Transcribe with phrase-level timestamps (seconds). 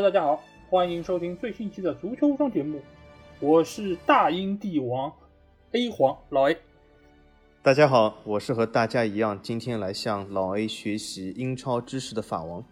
[0.00, 2.80] Hello，大家好，欢迎收听最新期的足球无双节目，
[3.38, 5.12] 我是大英帝王
[5.72, 6.56] A 皇老 A。
[7.62, 12.64] 大家好，我是和大家一样，今天来向老 A 学习英超知识的法王。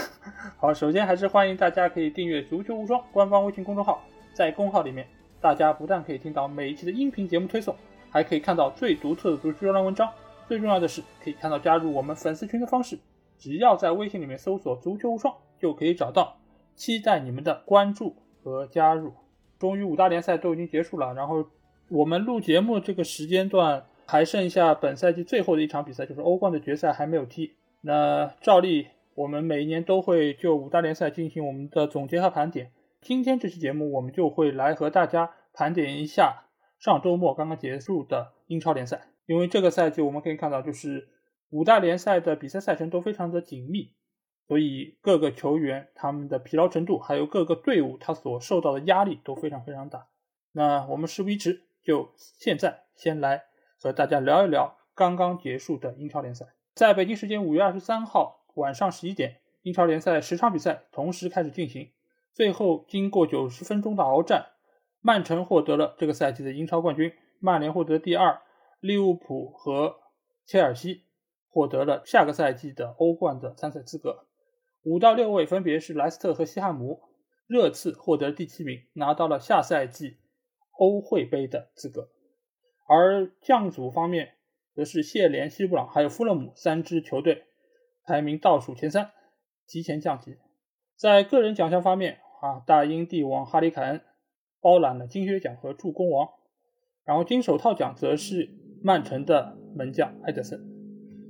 [0.60, 4.04] 好，首先还是欢迎大家可以订阅足球无双官方微信公众号，
[4.34, 5.06] 在公号里面，
[5.40, 7.74] 大家不但可以听到每一期的音频节目推送，
[8.10, 10.06] 还可以看到最独特的足球专栏文章。
[10.46, 12.98] 最重要的是，可以看到加入我们粉丝群的方式，
[13.38, 16.36] 只要在微信里面搜索“足球无双”就可以找到。
[16.74, 19.12] 期待你们的关注和加入。
[19.58, 21.46] 终于五大联赛都已经结束了，然后
[21.88, 27.54] 我们录节目这个时间段还剩下本赛季最后的一场比赛，就是欧冠的决赛还没有踢。
[27.80, 32.72] 那照例我们每一年都会就五大联赛进行我们的总结和盘点。
[33.00, 36.46] 今天这期节目我们就会来和大家盘点一下
[36.78, 41.08] 上周末刚刚结束的英超联赛，因为这个赛季我们可以看到，就是
[41.50, 43.92] 五大联赛的比赛赛程都非常的紧密。
[44.46, 50.08] 所以各个球员他们的疲劳程度，还有各个队伍他所受到的压力都非常非常大。
[50.52, 53.44] 那我们事不宜迟，就现在先来
[53.80, 56.46] 和大家聊一聊刚刚结束的英超联赛。
[56.74, 61.90] 在北京时间五月二十三号晚上十一点，英超联赛十场比赛同时开始进行。
[62.32, 64.46] 最后经过九十分钟的鏖战，
[65.00, 68.42] 曼城获得了这个赛季的英超冠军，曼联获得第二，
[68.80, 69.96] 利物浦和
[70.44, 71.04] 切尔西
[71.48, 74.26] 获得了下个赛季的欧冠的参赛资格。
[74.84, 77.00] 五到六位分别是莱斯特和西汉姆，
[77.46, 80.18] 热刺获得第七名，拿到了下赛季
[80.72, 82.10] 欧会杯的资格。
[82.86, 84.34] 而降组方面，
[84.74, 87.44] 则是谢联、西布朗还有富勒姆三支球队
[88.04, 89.10] 排名倒数前三，
[89.66, 90.36] 提前降级。
[90.96, 94.02] 在个人奖项方面，啊，大英帝王哈里凯恩
[94.60, 96.28] 包揽了金靴奖和助攻王，
[97.06, 98.50] 然后金手套奖则是
[98.82, 100.60] 曼城的门将埃德森。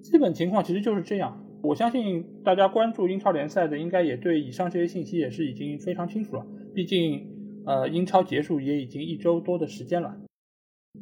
[0.03, 1.44] 基本情况其实就是这样。
[1.65, 6.47] 我相信大家关注英超联赛的，应该也对以上这些信息也是已经非常清楚了。
[6.75, 7.27] 毕竟，
[7.65, 10.15] 呃，英超结束也已经一周多的时间了。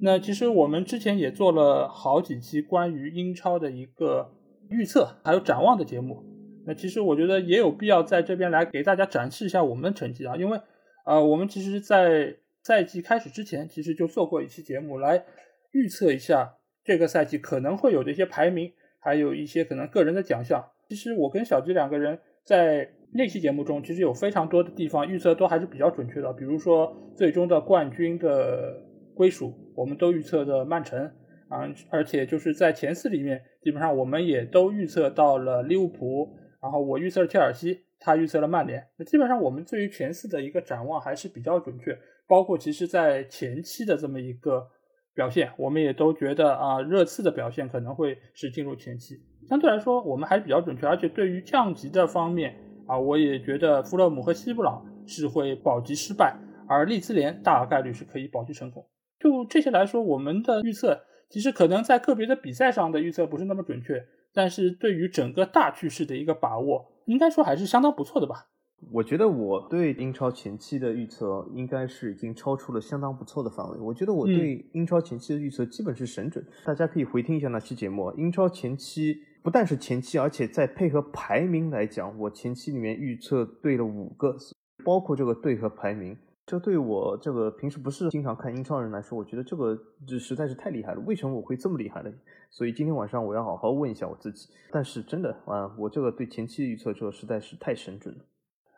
[0.00, 4.32] 那其实我们之前也做了好几期关于英超的一个
[4.70, 6.24] 预测还有展望的节目。
[6.64, 10.60] 那其实我觉得也有必要在这边来给大家展示一下我们的成绩啊，因为，
[11.04, 15.24] 呃，我们其实，在赛季开始之前，其实就做过一期节目来
[15.72, 18.72] 预测一下这个赛季可能会有的一些排名。
[19.04, 26.32] 还有一些可能个人的奖项，其实我跟小吉两个人在那期节目中，其实有非常多的地方预测都还是比较准确的。
[26.32, 28.80] 比如说最终的冠军的
[29.12, 31.04] 归属，我们都预测的曼城
[31.48, 36.32] 啊，而且就是在前四里面，基本上我们也都预测到了利物浦，
[36.62, 38.86] 然后我预测了切尔西，他预测了曼联。
[38.96, 41.98] 那基本上我们对于前四的一个展望还是比较准确，
[42.28, 44.68] 包括其实在前期的这么一个。
[45.14, 49.20] 表现，我们也都觉得啊，热刺的表现可能会是进入前期。
[49.48, 50.86] 相对来说，我们还是比较准确。
[50.86, 52.56] 而且对于降级的方面
[52.86, 56.36] 啊，我也觉得富勒姆和西布朗是会保级失败，
[56.68, 58.86] 而利兹联大概率是可以保级成功。
[59.18, 64.02] 就这些来说，我们的预测其实可能在个别的比赛上的预测不是那么准确，
[64.32, 68.48] 但是对于整个大趋势的一个把握，应该说还是相当不错的吧。
[68.90, 73.78] 我觉得我对英超前期的预测应该是已经超出了相当不错的范围。
[73.78, 76.44] 我觉得我对英超前期的预测基本是神准。
[76.64, 78.12] 大家可以回听一下那期节目。
[78.16, 84.36] 英超前期不但是前期，而且在配合排名来讲，我前期里面预测对了五个，
[84.84, 86.16] 包括这个队和排名。
[86.44, 91.00] 这对我这个平时不是经常看英超人来说，我觉得这个这实在是太厉害了。
[91.06, 92.12] 为什么我会这么厉害呢？
[92.50, 94.48] 所以今天晚上我要好好问一下我自己。
[94.72, 98.24] 但是真的啊，我这个对前期的预测这个实在是太神准了。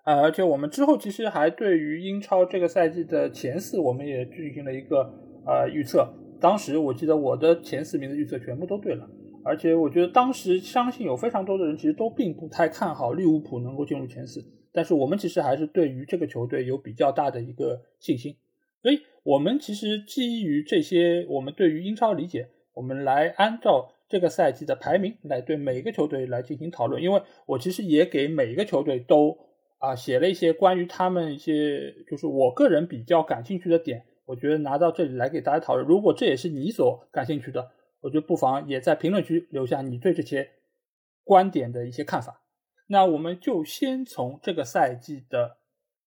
[0.05, 5.11] 呃，而且我们之后其实还对于英超这个赛季的前四，我们也进行了一个
[5.47, 6.07] 呃预测。
[6.39, 9.09] 当时我记得我的前四名的预测全部都对了，
[9.43, 18.37] 而且我觉得当时相信有非常多的人其实都并不太看好利物浦能够进入前四，但是我们其实还是对于这个球队有比较大的一个信心。
[18.83, 27.03] 所以，我们其实基于这些我们对于英超理解，我们来按照这个赛季的排名来对每个球队来进行讨论。
[27.03, 29.39] 因为我其实也给每一个球队都。
[29.79, 35.87] 啊，写了一些关于他们一些，就是我个人比较感兴趣的点，我觉得拿到这里来给大家讨论。
[35.87, 40.49] 如果这也是你所感兴趣的，我觉得不妨也在评论区留下你对这些
[41.23, 42.43] 观点的一些看法。
[42.87, 45.57] 那我们就先从这个赛季的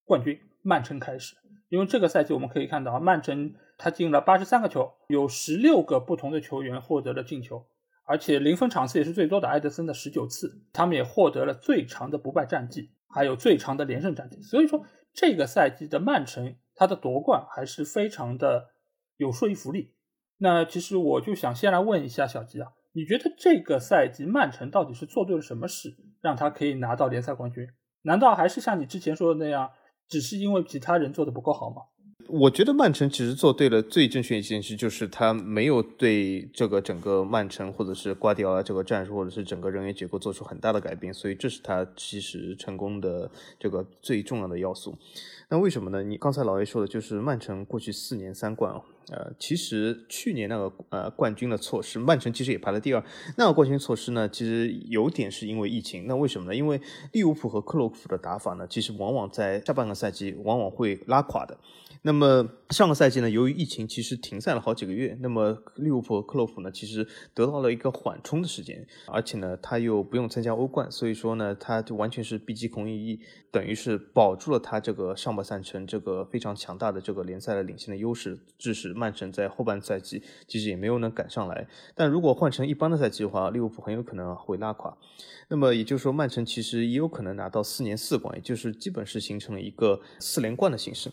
[0.06, 1.36] 冠军曼城开始，
[1.70, 7.66] 因为这个赛季我们可以看到，曼城他进了八十三个球，有十六个不同的球员获得了进球，
[8.06, 12.92] 而且零分场次也是最多的，埃德森的十九次，他们也获得了最长的不败战绩。
[13.18, 18.68] 还有最长的连胜战绩，所以说这个赛季的曼城，他的夺冠还是非常的
[19.16, 19.96] 有说服力。
[20.38, 27.68] 那其实我就想先来问一下小吉啊，你觉得这个赛季曼城到底是做对了什么事，让他可以拿到联赛冠军？
[28.04, 29.72] 难道还是像你之前说的那样，
[30.08, 31.82] 只是因为其他人做的不够好吗？
[32.30, 43.30] 我觉得曼城其实做对了最正确一件事，就是他没有对这个整个曼城或者是瓜迪奥拉这个战术或者是整个人员结构做出很大的改变，所以这是他其实成功的
[43.60, 44.98] 这个最重要的要素。
[45.50, 46.04] 那为什么呢？
[46.04, 48.82] 你刚才老 A 说的就是曼城过去四年三冠啊，
[49.12, 53.02] 呃，其实去年那个呃冠军的措施，曼城其实也排了第二。
[53.38, 56.06] 那个冠军措施呢，其实有点是因为疫情。
[56.06, 56.56] 那为什么呢？
[56.56, 56.82] 因为
[57.14, 61.58] 利物浦和克洛普的打法呢，其实往往在下半个赛季往往会拉垮的。
[62.08, 73.22] 那么上个赛季呢，由于疫情其实停赛了好几个月，那么利物浦和克洛普呢，其实得到了一个缓冲的时间，而且呢，他又不用参加欧冠，所以说呢，他就完全是避疾孔乙，
[73.52, 81.66] 等于是保住了他这个上半赛程这个非常强大的这个联赛的领先的优势，致使曼城在后半赛季其实也没有能赶上来。
[81.96, 84.98] 但如果换成一般的赛季的话，利物浦很有可能会拉垮。
[85.48, 91.10] 那么也就是说，曼城其实也有可能拿到四年四冠，也就是基本是形成了一个四连冠的形式。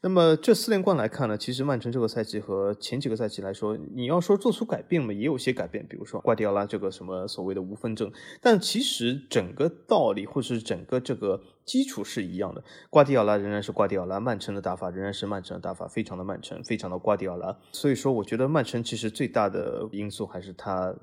[0.00, 8.10] 那么这四连冠来看呢，其实曼城这个赛季和前几个赛季来说，你要说做出改变嘛，也有些改变，比如说瓜迪奥拉这个什么所谓的无分证，
[8.40, 12.62] 但其实整个道理或是整个这个基础是一样的。
[12.90, 17.56] 瓜迪奥拉仍然是瓜迪奥拉，曼城的打法仍然是曼城的打法，非常的曼城，非常的瓜迪奥拉。
[17.72, 20.94] 所以说，我觉得曼城其实最大的因素还是他。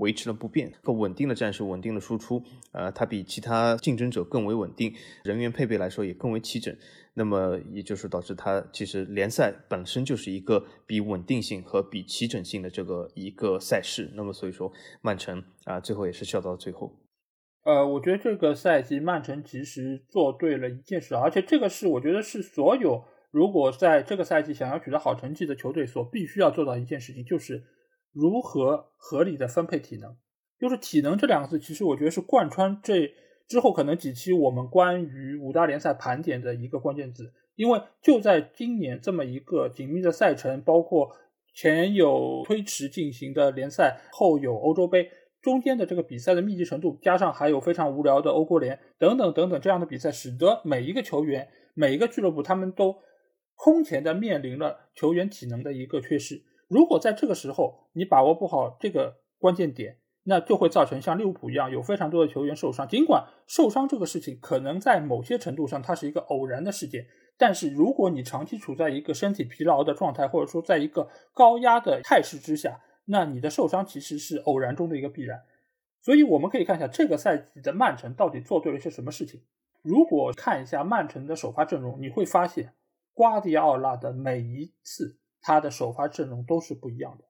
[0.00, 2.42] 维持了不变，更稳定的战术，稳定的输出，
[2.72, 4.92] 呃，它比其他竞争者更为稳定，
[5.22, 6.74] 人员配备来说也更为齐整。
[7.14, 14.10] 那么，也就是导致它其实联赛本身就是一个比稳定性和比齐整性的这个一个赛事。
[14.14, 16.96] 那么，所以说曼城啊，最后也是笑到了最后。
[17.64, 27.62] 呃，我觉得这个赛季曼城其实做对了一件事，而且这个是我觉得是所有如果在这个赛季想要取得好成绩的球队所必须要做到一件事情，就是。
[28.12, 30.16] 如何合理的分配体能？
[30.58, 33.10] 就是体能这两个字，其实我觉得是贯穿这
[33.48, 37.32] 之后可能几期我们关于五大联赛盘点的一个关键字。
[37.56, 41.10] 因为就在今年这么一个紧密的赛程，包括
[41.54, 45.10] 前有推迟进行的联赛，后有欧洲杯，
[45.42, 52.96] 中间的这个比赛的密集程度，加上还有非常无聊的欧国联等等等等这样的比赛，使得每一个球员、每一个俱乐部他们都
[53.56, 56.42] 空前的面临了球员体能的一个缺失。
[56.70, 62.86] 如果在这个时候你把握不好这个关键点，那就会造成像利物浦一样有非常多的球员受伤。
[62.86, 67.06] 尽管受伤这个事情可能在某些程度上它是一个偶然的事件，
[67.36, 75.40] 但是如果你长期处在一个身体疲劳的状态，或者说在一个高压的态势之下，那你的受伤其实是偶然中的一个必然。
[76.02, 79.42] 所以我们可以看一下这个赛季的曼城到底做对了些什么事情。
[79.82, 82.74] 如果看一下曼城的首发阵容，你会发现
[83.12, 85.19] 瓜迪奥拉的每一次。
[85.40, 87.24] 他的首发阵容都是不一样的，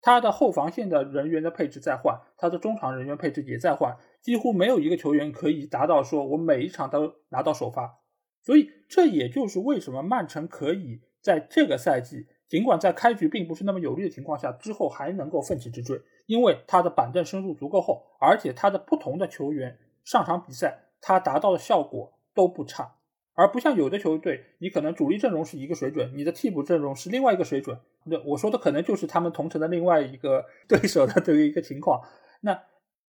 [0.00, 7.98] 他的后防线的人员的配置在换，他的中场人员配置也在换，几乎没有一个球员可以达到说我每一场都拿到首发。
[8.42, 22.97] 所以这也就是为什么曼城可以在这个赛季，尽管在开局并不是那么有利的情况下，之后还能够奋起直追，因为他的板凳深度足够厚，而且他的不同的球员上场比赛，他达到的效果都不差。
[23.38, 27.78] 而不像有的球队，你可能主力阵容是一个水准，你的替补阵容是另外一个水准。
[28.06, 32.00] 那我说的可能就是他们同城的另外一个 对手的这个一个情况。
[32.40, 32.60] 那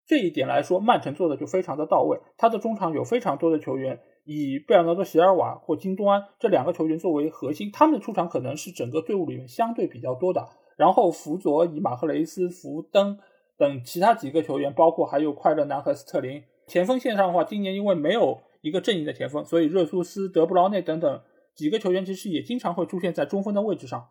[0.07, 2.21] 这一点来说，曼城做的就非常的到位。
[2.37, 10.47] 他的中场有非常多的球员，以贝尔纳多·席尔瓦或京东安这两个球员作为核心，他们的出场可能是整个队伍里面相对比较多的。
[10.77, 13.17] 然后辅佐以马赫雷斯、福登
[13.57, 16.43] 等其他几个球员，包括还有快乐男和斯特林。
[16.67, 18.43] 前锋线上的话，今年因为没有。
[18.61, 21.23] 一个阵营的前锋，所以热苏斯、德布劳内等等
[21.55, 24.09] 几个球员其实也经常会出现在中锋的位置上，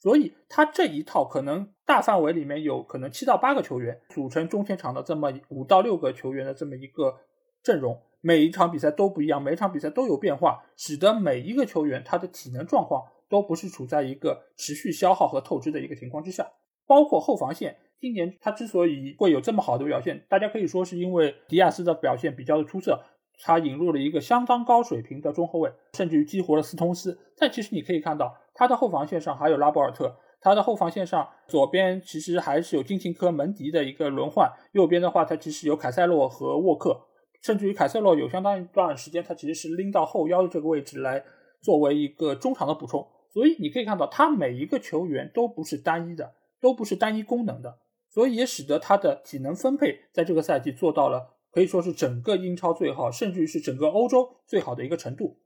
[0.00, 7.14] 所以他这一套可能大范围里面有可能七到八个球员组成中前场的这么五到六个球员的这么一个
[7.62, 16.46] 阵容，每一场比赛都不一样，每一场比赛都有变化，使得每一个球员他的体能状况都不是处在一个持续消耗和透支的一个情况之下，
[16.86, 23.02] 包括后防线，今年他之所以会有这么好的表现，大家可以说是因为迪亚斯的表现比较的出色。
[23.42, 27.18] 他引入了一个相当高水平的中后卫，甚至于激活了斯通斯。
[27.36, 36.98] 但其实你可以看到，他的后防线上还有拉波尔特，他的后防线上左边其实还是有金琴科、门迪的一个轮换，右边的话他其实有凯塞洛和沃克，
[37.42, 41.22] 甚至于凯塞洛有相当一段时间他其实是拎到后腰的这个位置来
[41.60, 43.06] 作为一个中场的补充。
[43.28, 47.78] 所以你可以看到，他每一个球员都不是单一的，都不是单一功能的，
[48.08, 51.35] 所以也使得他的体能分配在这个赛季做到了。
[51.56, 55.38] 可以说是整个英超最好，甚至于是整个欧洲最好的一个程度。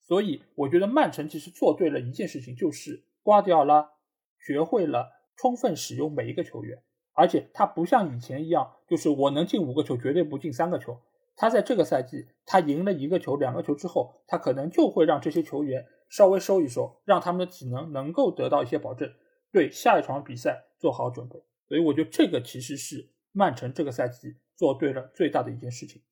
[0.00, 3.90] 所以我觉得曼城其实做对了一件事情，就是瓜迪奥拉
[4.38, 6.80] 学会了充分使用每一个球员，
[7.14, 11.00] 而且他不像以前一样，就是我能进五个球，绝对不进三个球。
[11.34, 19.12] 他在这个赛季他赢了一个球、两个球之后，他可能就会让这些球员稍微收一收，让他们的体能能够得到一些保证，
[19.50, 21.42] 对下一场比赛做好准备。
[21.66, 26.02] 所以我觉得这个其实是曼城这个赛季做对了最大的一件事情。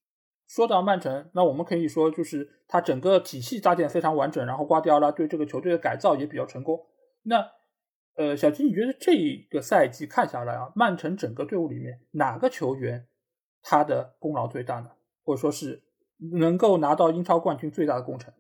[0.47, 6.87] 说到曼城，那我们可以说就是他整个体系搭建非常完整，然后瓜迪奥拉对这个球队的改造也比较成功。
[7.23, 7.51] 那
[8.17, 13.09] 呃，小金，你觉得这一个赛季看下来啊，曼城整个队伍里面哪个球员
[13.63, 14.91] 他的功劳最大呢？
[15.25, 15.83] 或者说是
[16.39, 18.33] 能够拿到英超冠军最大的功臣？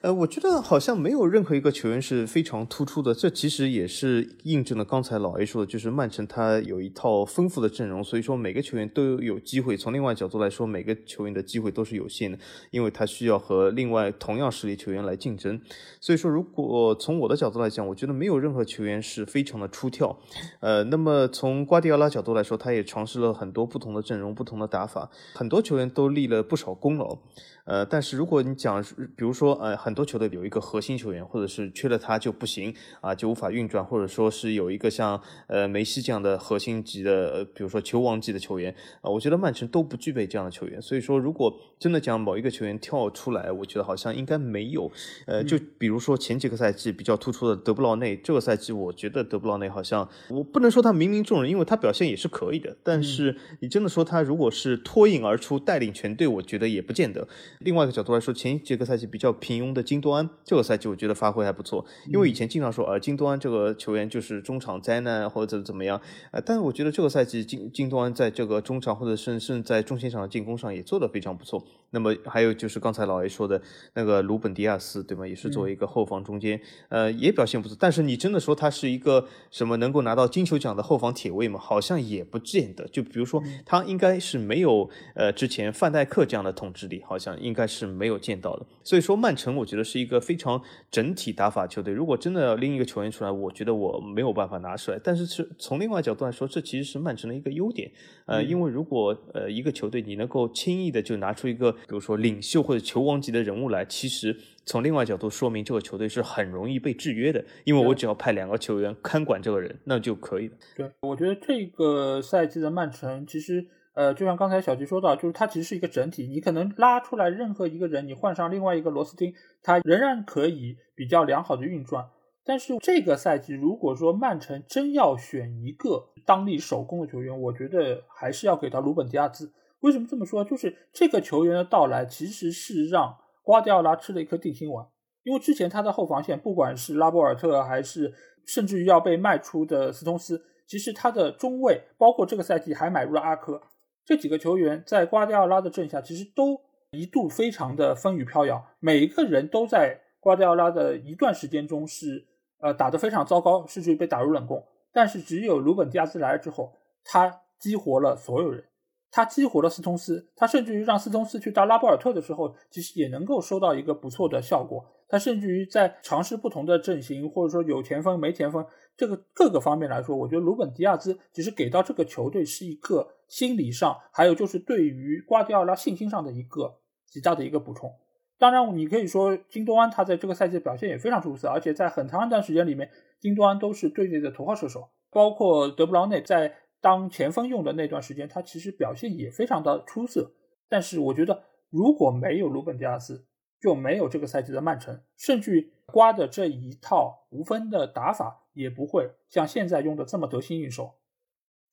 [0.00, 9.76] 呃，我觉得好像没有任何一个球员是非常突出的，这其实也是印证了刚才老 A 说的，就是曼城他有一套丰富的阵容，所以说每个球员都有机会。
[9.76, 12.38] 从另外角度来说，每个球员的机会都是有限的，
[12.70, 15.60] 因为他需要和另外同样实力球员来竞争。
[16.00, 20.16] 所以说，如果从我的角度来讲，我觉得没有任何球员是非常的出挑。
[20.60, 27.18] 呃，那么从瓜迪奥拉角度来说，他也尝试了很多不同的阵容、不同的打法，很多球员都立了不少功劳。
[27.68, 28.82] 呃，但是如果你讲，
[29.14, 40.80] 比如说，呃，很多球队有一个核心球员，或者是缺了他就不行啊，就无法运转，或者说是有一个像呃梅西这样的核心级的，比如说球王级的球员啊，我觉得曼城都不具备这样的球员。
[40.80, 44.90] 所以说，如果真的讲某一个球员跳出来，我觉得好像应该没有。
[45.26, 52.74] 呃，就比如说前几个赛季比较突出的德布劳内，这个赛季我觉得德布劳内好像我不能说他冥冥中人，因为他表现也是可以的。
[52.82, 57.28] 但是你真的说他如果是脱颖而出带领全队，我觉得也不见得。
[57.60, 61.84] 另外一个角度来说，前几个赛季比较平庸的京多安，这个赛季我觉得发挥还不错。
[62.06, 66.00] 因为以前经常说，呃，京多安这个球员就是中场灾难或者怎么怎么样，
[66.30, 71.64] 呃，但是我觉得这个赛季京京多安在这个中场或者甚至在中前场的进攻上也做得非常不错。
[71.90, 73.60] 那么还有就是刚才老 A 说的
[73.94, 75.26] 那个鲁本迪亚斯，对吗？
[75.26, 77.76] 也是作为一个后防中间，呃，也表现不错。
[77.78, 81.58] 但是你真的说他是一个什么能够拿到金球奖的后防铁卫吗？
[81.58, 82.86] 好像也不见得。
[82.88, 87.88] 就比如说他应该是没有呃之前范戴克这样的统治力，好像应该是。
[87.98, 91.92] 没有见到的，所以说曼城我觉得是一个非常整体打法球队。
[91.92, 95.00] 如果真的要拎一个球员出来，我觉得我没有办法拿出来。
[95.02, 97.90] 但是是从另外角度来说，这其实是曼城的一个优点。
[98.28, 107.44] 呃，因为如果呃一个球队你能够轻易的就拿出一个，比如说领袖或者球王级的人物来，其实从另外角度说明这个球队是很容易被制约的。
[107.64, 110.54] 因为我只要派两个球员看管这个人，那就可以了。
[110.76, 113.66] 对，我觉得这个赛季的曼城其实。
[113.94, 122.06] 呃，就像刚才小吉说到，就是它其实是一个整体，你可能拉出来任何一个人，你换上另外一个螺丝钉，它仍然可以比较良好的运转。
[122.48, 129.52] 但是这个赛季，如果说曼城真要选一个当力首攻的球员，我觉得还是要给到鲁本迪亚兹。
[129.80, 130.42] 为什么这么说？
[130.42, 134.86] 就是这个球员的到来，其实是让瓜迪奥拉吃了一颗定心丸。
[135.24, 138.14] 因为之前他的后防线，不管是拉波尔特，还是
[138.46, 143.60] 甚至于要被卖出的斯通斯，其实他的中卫，包括这个赛季还买入了阿科。
[144.06, 146.58] 这几个球员在瓜迪奥拉的阵下，其实都
[146.92, 152.26] 一度非常的风雨飘摇，每一个人都在瓜迪奥拉的一段时间中是
[152.60, 154.64] 呃打得非常糟糕，甚至于被打入冷宫。
[154.92, 156.72] 但是只有鲁本迪亚斯来了之后，
[157.04, 158.64] 他激活了所有人，
[159.10, 164.84] 他激活了斯通斯，他甚至于让斯通斯去打拉波尔特的时候，其实也能够收到一个不错的效果。
[165.10, 177.90] 他甚至于在尝试不同的阵型，或者说有前锋没前锋，这个各个方面来说，我觉得鲁本迪亚兹其实给到这个球队是一个心理上，还有就是对于瓜迪奥拉信心上的一个极大的一个补充。
[178.38, 190.32] 当然，你可以说金多安他在这个赛季的表现也非常出色，而且在很长一段时间里面，金多安都是队内的头号射手，包括德布劳内在当前锋用的那段时间，他其实表现也非常的出色。
[190.68, 193.26] 但是我觉得如果没有鲁本迪亚斯，
[193.60, 200.94] 就没有这个赛季的曼城，甚至瓜的这一套无分的打法也不会像现在用的这么得心应手。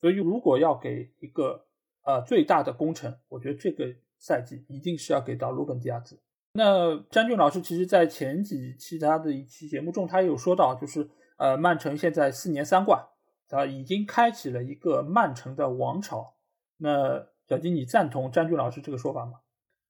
[0.02, 1.68] 所以，如果要给一个
[2.04, 6.20] 呃最大的功臣，我觉得这个赛季一定是要给到鲁本迪亚斯。
[6.58, 13.04] 那詹俊老师其实在前几期他的一期节目中，他有说到，就是呃曼城现在四年三冠，
[13.50, 16.36] 他已经开启了一个曼城的王朝。
[16.78, 19.34] 那小金，你赞同詹俊老师这个说法吗？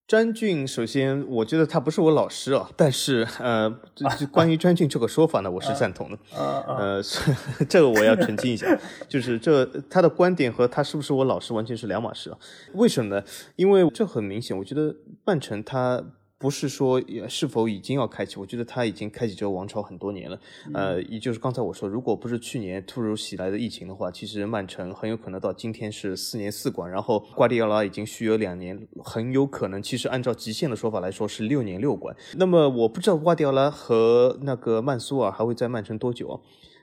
[0.08, 3.70] 詹俊，首先我觉得他不是我老师啊，但是呃，
[4.32, 6.18] 关于詹俊这个说法呢，我是赞同的。
[6.34, 7.00] 呃，
[7.68, 8.66] 这个我要澄清一下，
[9.08, 12.38] 就是这他的观点和他是不是我老师完全是两码事啊？
[12.74, 13.24] 为什么呢？
[13.54, 16.04] 因为这很明显，我觉得曼城他。
[16.38, 20.38] 不是说是否已经要开启，我觉得他已经开启这个王朝很多年了。
[20.74, 32.14] 呃，也就是刚才我说，如果不是去年突如其来的疫情的话，其实曼城很有可能到今天是四年四冠，然后瓜迪奥拉已经续约两年，很有可能其实按照极限的说法来说是六年六冠。
[32.36, 36.40] 那么我不知道瓜迪奥拉和那个曼苏尔还会在曼城多久啊？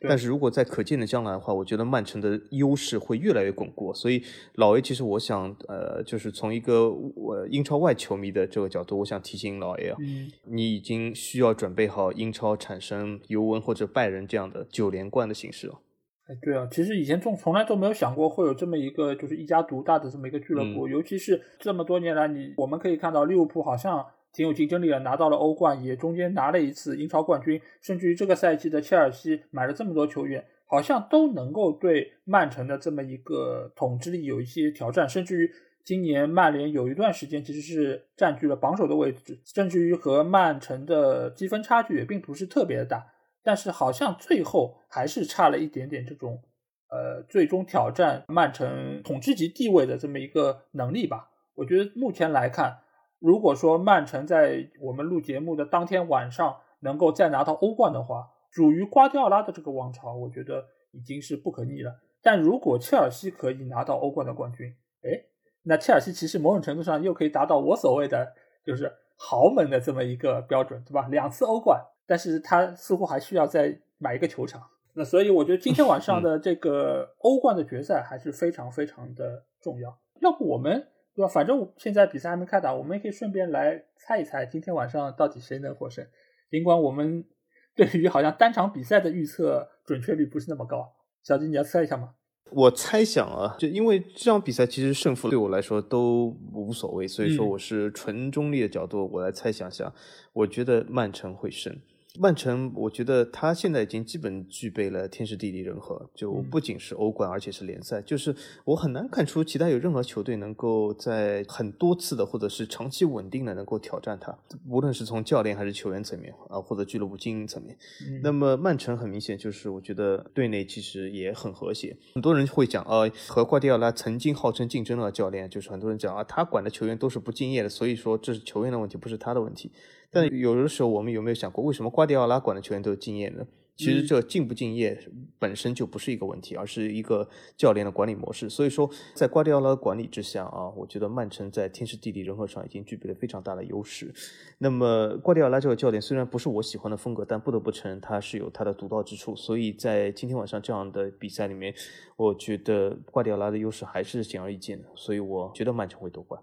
[0.07, 3.93] 但是如果在可见的将来的话，我觉得曼城的优势会越来越巩固。
[3.93, 4.21] 所以
[4.55, 9.97] 老 A，其实我想，呃，就是从一个我英超外球迷的这个角度，我想提醒老 A 啊，
[10.45, 15.79] 你已经需要准备好英超产生尤文或者拜仁这样的九连冠的形式了。
[16.25, 35.51] 哎，对啊，其实以前从从来都没有想过会有这么一个就是一家独大的这么一个俱乐部，尤其是这么多年来，你我们可以看到利物浦好像挺有竞争力的，拿到了欧冠，也中间拿了一次英超冠军，甚至于这个赛季的切尔西买了这么多球员，好像都能够对曼城的这么一个统治力有一些挑战，甚至于
[35.85, 43.05] 今年曼联有一段时间其实是占据了榜首的位置，甚至于和曼城的积分差距也并不是特别的大。
[43.43, 46.41] 但是好像最后还是差了一点点这种，
[46.89, 51.29] 呃，最终挑战曼城统治级地位的这么一个能力吧。
[51.55, 52.77] 我觉得目前来看，
[53.23, 61.95] 如果说曼城在我们录节目的当天晚上能够再拿到欧冠的话，属于瓜迪奥拉的这个王朝，我觉得已经是不可逆了。
[62.21, 65.23] 但如果切尔西可以拿到欧冠的冠军，哎，
[65.63, 68.33] 那切尔西其实某种程度上又可以达到我所谓的
[68.65, 71.07] 就是豪门的这么一个标准，对吧？
[71.09, 71.81] 两次欧冠。
[72.05, 74.61] 但是他似乎还需要再买一个球场，
[74.95, 79.97] 那所以我觉得今天晚上的这个欧冠的决赛还是非常非常的重要。
[80.19, 80.85] 要不我们
[81.15, 81.27] 对吧？
[81.27, 86.05] 反正现在比赛还没开打，我们也可以顺便来猜一猜今天晚上到底谁能获胜。
[86.49, 87.23] 尽管我们
[87.75, 90.93] 对于好像单场比赛的预测准确率不是那么高，
[91.23, 92.13] 小金你要猜一下吗？
[92.51, 99.91] 我猜想啊，就因为这场比赛其实胜负对我来说都无所谓，所以说我是纯中立的角度，我来猜想下，
[100.33, 101.75] 我觉得曼城会胜。
[102.19, 108.01] 曼城，我觉得他现在已经基本具备了天时地利人和，就不仅是欧冠，而且是联赛。
[108.03, 114.37] 就是我很难看出其他有任何球队能够在很多次的或者是长期稳定的能够挑战他，
[114.69, 117.75] 无论是从教练还是球员层面啊，或者俱乐部经营层面。
[118.21, 121.97] 那么曼城很明显就是，我觉得队内其实也很和谐。
[122.13, 129.71] 很多人会讲啊，和瓜迪奥拉曾经号称竞争的教练，就是很多人讲啊，他管的球员都是不敬业的，所以说这是球员的问题，不是他的问题。
[130.13, 133.45] 但有的时候，我们有没有想过，为什么瓜迪奥拉管的球员都是敬业呢？
[133.75, 134.95] 其实这敬不敬业
[135.39, 138.47] 本身就不是一个问题，而是一个教练的管理模式。
[138.47, 144.13] 所以说，在瓜迪奥拉的管理之下啊，我觉得曼城在天时地利人和上已经具备了非常大的优势。
[144.59, 149.35] 那么，瓜迪奥拉这个教练虽然不是我喜欢的风格，但不得不承认他是有他的独到之处。
[149.35, 151.73] 所以在今天晚上这样的比赛里面，
[152.15, 154.87] 我觉得瓜迪奥拉的优势还是显而易见的。
[154.93, 156.39] 所以我觉得曼城会夺冠。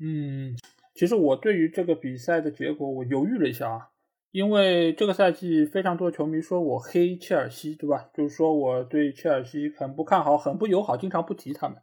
[0.00, 0.56] 嗯。
[0.98, 3.90] 其实我对于这个比赛的结果，我犹豫了一下啊，
[4.32, 8.10] 因为这个赛季非常多球迷说我黑切尔西，对吧？
[8.12, 11.78] 就是说我对切尔西很不看好，很不友好，经常不提他们。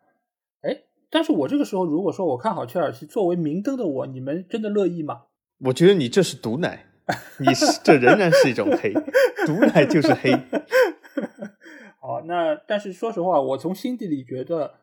[0.64, 5.22] 哎，但是我这个时候如果说我看好切尔西，作为明灯的我，你们真的乐意吗？
[5.60, 6.88] 我觉得你这是毒奶，
[7.40, 8.92] 你是这仍然是一种黑，
[9.46, 10.34] 毒奶就是黑。
[12.02, 14.74] 好，那但是说实话，我从心底里觉得。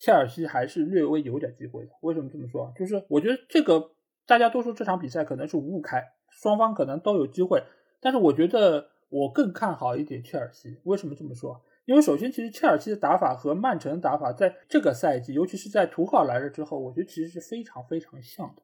[0.00, 1.90] 切尔西还是略微有点机会的。
[2.00, 2.72] 为什么这么说？
[2.76, 3.92] 就是我觉得这个
[4.26, 7.62] 大家都说这场比赛可能是五五开，双方可能都有机会。
[8.00, 10.80] 但是我觉得我更看好一点切尔西。
[10.84, 11.62] 为什么这么说？
[11.84, 18.62] 因为首先，其实切尔西的打法和曼城的打法在这个赛季，尤其是在图赫尔来了之后，我觉得其实是非常非常像的。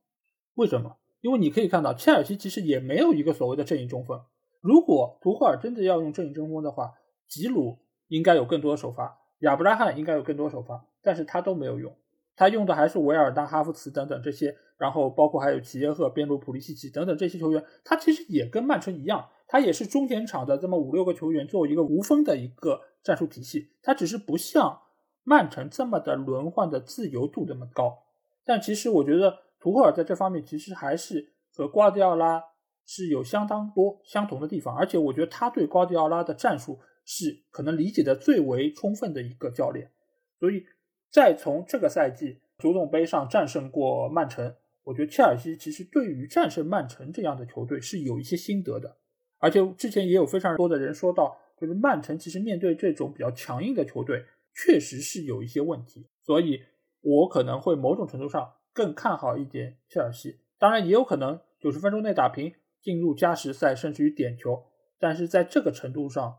[0.55, 0.97] 为什么？
[1.23, 4.21] 因为你可以看到，切尔西其实也没有一个所谓的阵营中锋。
[4.61, 6.95] 如果图赫尔真的要用阵营中锋的话，
[7.27, 10.87] 吉鲁应该有更多的首发，亚布拉罕应该有更多首发。
[11.07, 11.97] 但是他都没有用，
[12.35, 24.81] 他用的还是维尔纳、哈弗茨等等这些，然后包括还有齐耶赫、边路、普利西奇等等这些球员，他其实也跟曼城一样，他也是中前场的这么五六个球员，作为一个无锋的一个战术体系，他只是不像
[25.23, 28.03] 曼城这么的轮换的自由度那么高。
[28.45, 32.43] 但其实我觉得图赫尔在这方面其实还是和瓜迪奥拉
[32.85, 39.93] 是有相当多相同的地方，而且我觉得他对瓜迪奥拉的战术是可能理解的最为充分的一个教练，
[40.41, 40.67] 所以。
[41.11, 48.97] 再从这个赛季足总杯上战胜过曼城，我觉得切尔西其实对于战胜曼城这样的球队是有一些心得的，
[49.39, 56.61] 而且之前也有非常多的人说到，就是曼城其实面对这种比较强硬的球队，确实是有一些问题，所以
[57.01, 64.65] 我可能会某种程度上更看好一点切尔西，当然也有可能九十分钟内打平，进入加时赛甚至于点球，
[64.99, 66.37] 但是在这个程度上，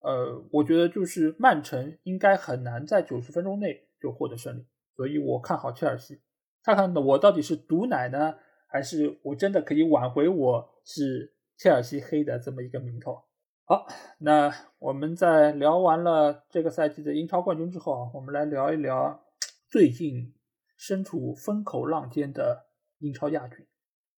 [0.00, 3.86] 呃，我觉得就是曼城应该很难在九十分钟内。
[4.00, 6.20] 就获得胜利，所以我看好切尔西。
[6.62, 8.34] 看看我到底是毒奶呢，
[8.66, 13.24] 还是我真的可以挽回我是切尔西黑的这么一个名头？
[13.64, 13.86] 好，
[14.18, 19.24] 那我们在聊完了这个赛季的英超冠军之后啊，我们来聊一聊
[19.68, 20.34] 最近
[20.76, 22.66] 身处风口浪尖的
[22.98, 23.66] 英超亚军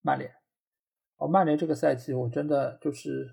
[0.01, 0.33] 曼联。
[1.19, 3.29] 哦，曼联这个赛季我真的就是，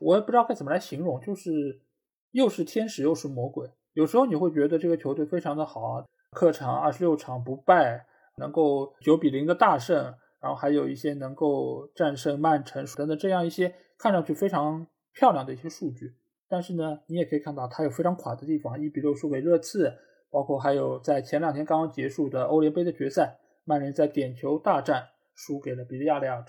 [0.00, 1.82] 我也不知道该怎么来形容，就是
[2.30, 3.68] 又是天使又是魔鬼。
[3.98, 8.06] 有时候你会觉得这个球队非常的好，客场二十六场不败，
[8.36, 16.14] 能够九比零的大胜，然后还有一些能够战胜曼城等等这样一些看上去非常漂亮的一些数据。
[16.48, 19.92] 但是呢，你也可以看到它有非常垮的地方，一比六输给热刺，
[20.30, 26.44] 包括还有在前两天刚刚结束的欧联杯的决赛，曼联在点球大战输给了比利亚雷亚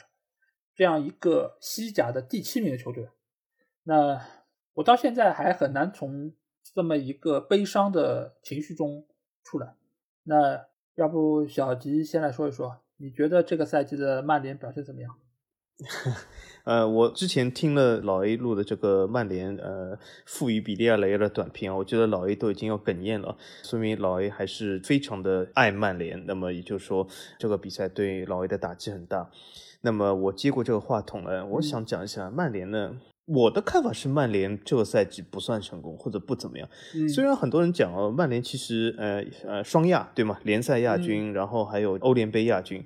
[0.75, 3.09] 这样一个西甲的第七名的球队。
[3.85, 4.21] 那
[4.75, 6.31] 我到现在还很难从。
[6.73, 9.05] 这么一个悲伤的情绪中
[9.43, 9.75] 出来，
[10.23, 15.15] 那要不小吉先来说一说，你觉得这个赛季的曼联表现怎么样？
[16.65, 26.25] 呃，我之前听了老 A 录的这个曼联呃负于比利亚雷的短评啊，我觉得老 A 都已经要哽咽了，说明老 A 还是非常的爱曼联。
[26.25, 27.07] 那么也就是说，
[27.39, 29.31] 这个比赛对老 A 的打击很大。
[29.81, 32.99] 那么我接过这个话筒呢，我想讲一下曼联呢。
[33.31, 36.67] 我的看法是，曼联这个赛季不算成功，或者不怎么样。
[37.13, 40.39] 虽然很多人讲哦，曼联其实呃呃双亚对吗？
[40.43, 42.83] 联赛亚军，然后还有欧联杯亚军。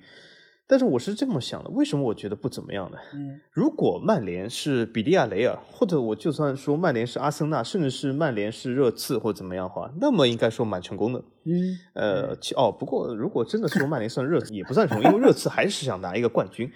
[0.66, 2.98] 但是我是这么想的，为什么我觉得不怎么样呢？
[3.14, 11.24] 嗯，如果曼联是比利亚雷尔，或者我就算说曼联是阿森纳，甚至是曼联是热刺或怎么样的话，那么应该说蛮成功的。
[11.46, 16.72] 嗯，呃，哦，不过如果真的说曼联算热刺，也不算成功，因为热刺还是想拿一个冠军。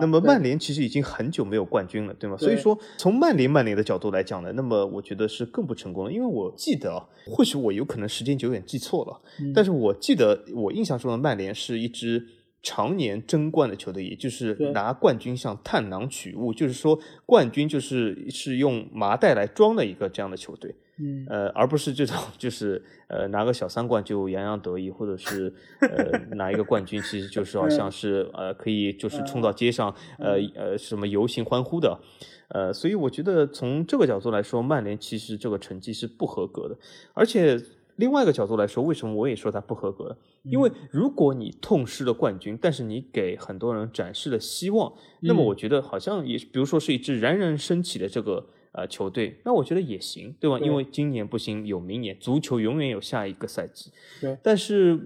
[0.00, 2.36] 那么曼联其实已经很久没有冠军了，对吗？
[2.36, 9.20] 所以说从曼联曼联的角度来讲呢，那么我觉得是更不成功了，因为我记得啊，或许我有可能时间久远记错了，
[9.54, 12.26] 但是我记得我印象中的曼联是一支。
[12.62, 32.00] 常年争冠的球队，也就是拿冠军像探囊取物，就是说冠军就是是用麻袋来装的一个这样的球队，嗯，呃，而不是这种就是呃拿个小三冠就洋洋得意，或者是呃拿一个冠军，其实就是好像是呃可以就是冲到街上呃呃什么游行欢呼的，
[32.48, 36.76] 呃，所以我觉得从这个角度来说，曼联其实这个成绩是不合格的，
[37.14, 37.58] 而且。
[37.98, 40.16] 另外一个角度来说，为什么我也说他不合格？
[40.42, 48.46] 因为如果你痛失了冠军，但是你给很多人展示了希望，那么我觉得好像也，比如说是一支冉冉升起的这个。
[48.78, 50.56] 呃，球队那我觉得也行，对吧？
[50.60, 53.90] 因为今年不行，有明年，足球永远有下一个赛季。
[54.20, 54.38] 对。
[54.40, 54.96] 但是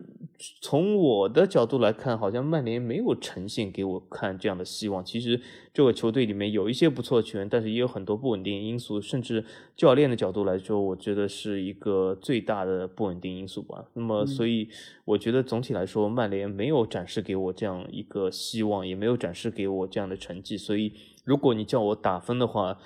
[0.61, 5.02] 从我的角度来看，好像曼联没有呈现给我看这样的希望。
[5.02, 5.40] 其实
[5.72, 9.42] 这个球队里面有一些不错的球员，但是也有很多不稳定因素，甚至
[9.74, 13.87] 教练的角度来说，我觉得是一个最大的不稳定因素吧。
[13.94, 14.68] 那么，所以
[15.06, 20.58] 我觉得总体来说，曼联没有展示给我这样一个希望，也没有展示给我这样的成绩。
[20.58, 20.92] 所以，
[21.24, 22.78] 如果你叫我打分的话，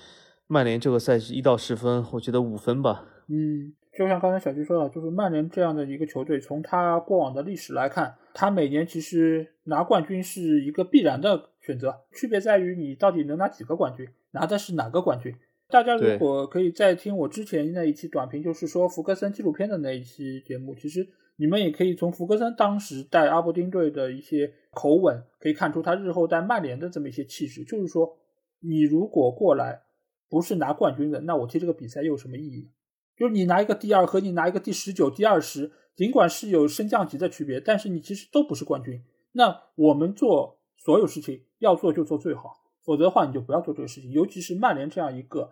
[0.49, 3.05] 曼联这个赛季一到十分，我觉得五分吧。
[3.29, 15.35] 嗯，就像刚才小菊说的，就是曼联这样的一个球队，从他过往的历史来看，他每年其实拿冠军是一个必然的选择，区别在于你到底能拿几个冠军，拿的是哪个冠军。
[15.69, 21.05] 大家如果可以再听我之前那一期短评，就是说福格森纪录片的那一期节目，其实
[21.35, 27.65] 你们也可以从福格森当时带阿伯丁队的一些口吻，可以看出他日后带曼联的这么一些气势。
[27.65, 28.17] 就是说，
[28.61, 29.83] 你如果过来。
[30.29, 32.71] 不是拿冠军的，那我踢这个比赛又有什么意义？
[33.17, 39.03] 就是你拿一个第二和你拿一个第十九、第二十，尽管是有升降级的区别，但是你其实都不是冠军。
[39.33, 42.53] 那我们做所有事情要做就做最好，
[42.85, 44.11] 否则的话你就不要做这个事情。
[44.11, 45.51] 尤其是曼联这样一个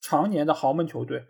[0.00, 1.24] 常年的豪门球队，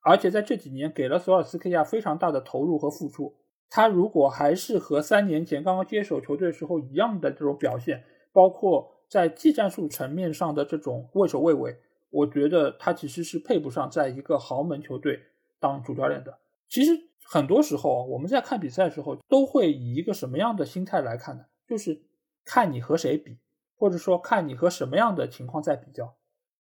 [0.00, 3.36] 而且在这几年给了索尔斯克亚非常大的投入和付出，
[3.70, 11.78] 他如果还是和三年前刚刚接手球队时候一样的这种表现，包括在技战术层面上的这种畏首畏尾。
[12.10, 15.20] 我觉得他其实是配不上在一个豪门球队
[15.60, 16.38] 当主教练的。
[16.68, 16.92] 其实
[17.22, 21.44] 很多时候我们在看比赛的时候，都会以一个什么样的心态来看呢？
[21.66, 22.02] 就是
[22.44, 23.38] 看你和谁比，
[23.76, 26.16] 或者说看你和什么样的情况在比较。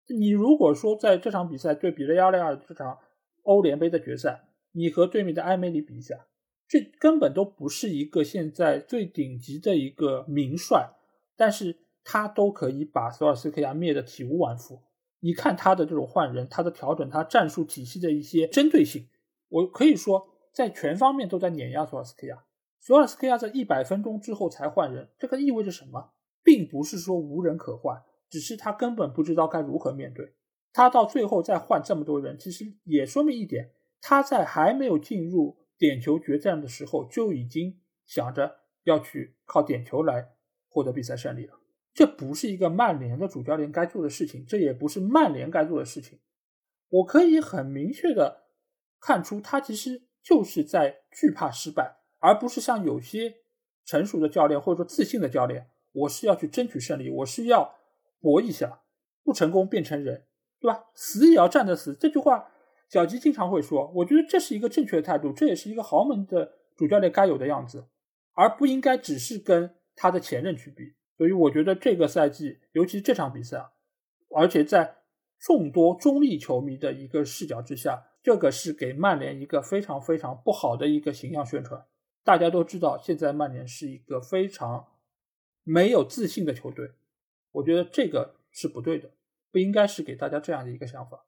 [0.08, 2.98] 你如果说在这场比赛对比利亚雷尔这场
[3.42, 6.26] 欧联杯的决赛，你和对面的埃梅里比一下，
[6.68, 10.90] 这根本都不是一个现在最顶级的一个名帅，
[11.36, 14.80] 但是他都可以把索尔斯克亚灭得体无完肤。
[15.24, 19.08] 你看他的这种换人，他的调整，他战术体系的一些针对性，
[19.48, 22.44] 我可以说在全方面都在碾压索尔斯克亚。
[22.80, 26.12] 索尔斯克亚在一百分钟之后才换人，这个意味着什么？
[26.42, 30.34] 并不是说无人可换，只是他根本不知道该如何面对。
[30.72, 40.30] 他到最后再换这么多人，其实也说明一点，他在还没有进入点球决战的时候，就已经想着要去靠点球来
[40.68, 41.61] 获得比赛胜利了。
[41.94, 46.18] 这不是一个曼联的主教练该做的事情，这也不是曼联该做的事情。
[46.88, 48.44] 我可以很明确的
[49.00, 53.34] 看出，他其实就是在惧怕失败，而不是像有些
[53.84, 57.74] 成熟的教练或者说自信的教练，我是要去争取胜利，我是要
[58.20, 58.82] 搏一下，
[59.22, 60.26] 不成功变成人，
[60.60, 60.84] 对吧？
[60.94, 61.94] 死也要站着死。
[61.94, 62.50] 这句话
[62.88, 67.86] 小吉经常会说，我觉得这是一个正确的态度，这也是一个豪门的主教练该有的样子，
[68.32, 70.94] 而不应该只是跟他的前任去比。
[71.22, 73.70] 所以我觉得这个赛季，尤其这场比赛啊，
[74.34, 74.96] 而且在
[75.38, 81.86] 众多中立球迷的一个视角之下，这个是给曼联一个非常非常不好的一个形象宣传。
[82.24, 84.84] 大家都知道，现在曼联是一个非常
[85.62, 86.90] 没有自信的球队，
[87.52, 89.08] 我觉得这个是不对的，
[89.52, 91.24] 不应该是给大家这样的一个想法。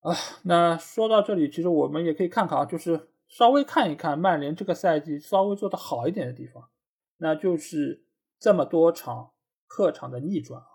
[0.00, 6.70] 啊，那说到这里，其实我们也可以看看啊，就是稍微看一看曼联这个赛季稍微做的好一点的地方，
[7.18, 8.05] 那就是
[8.38, 9.32] 这么多场
[9.66, 10.68] 客场的逆转啊。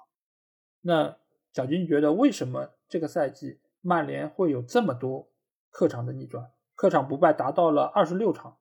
[0.81, 1.17] 那
[1.53, 5.29] 小军觉得，为什么这个赛季曼联会有这么多
[5.69, 8.57] 客场的逆转，客场不败达到了二十六场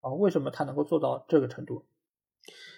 [0.00, 0.12] 啊？
[0.12, 1.86] 为什么他能够做到这个程度？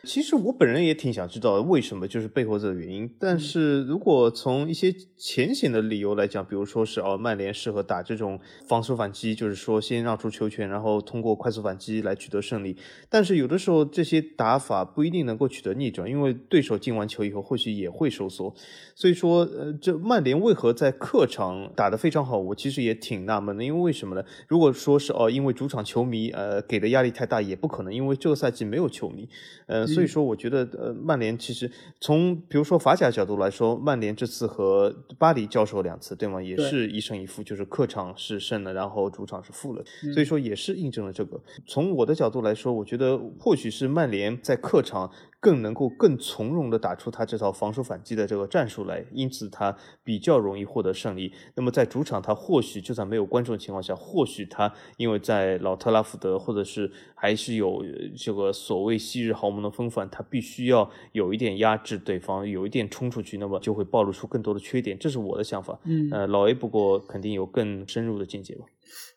[0.04, 3.10] 其实我本人也挺想知道为什么，就是背后这个原因。
[3.18, 12.76] 但是如果从一些浅显的理由来讲，比如说是哦，曼联适合打这种防守反击，就是说先让出球权，然后通过快速反击来取得胜利。
[13.10, 18.54] 但是有的时候这些打法不一定能够取得逆转，因为对手进完球以后或许也会收缩。
[18.94, 22.38] 所以说，呃，这曼联为何在客场打得非常好？
[22.38, 24.24] 我其实也挺纳闷的，因为为什么呢？
[24.48, 29.28] 如果说是哦，因为主场球迷呃给的压力太大，也不可能，因为这个赛季没有球迷。
[29.66, 36.42] 呃，所以说我觉得，呃，曼联其实从比如说法甲角度来说，曼联这次和巴黎交手两次，对吗？
[36.42, 41.40] 也是一胜一负，就是客场是胜了，然后主场是负了，所以说也是印证了这个。
[41.66, 45.10] 从我的角度来说，我觉得或许是曼联在客场。
[45.40, 49.74] 更能够更从容的打出他这套防守反击的这个战术来，因此他
[50.04, 51.32] 比较容易获得胜利。
[51.54, 57.82] 那么在主场，他或许就算没有观众的情况下，或许他因为在老特拉福德，或者是还是有
[58.16, 64.98] 这个所谓昔日豪门的风范，他必须要有一点压制对方，有一点冲出去，那么就会暴露出更多的缺点。
[64.98, 65.80] 这是我的想法。
[65.84, 68.66] 嗯，呃，老 A 不过肯定有更深入的见解吧。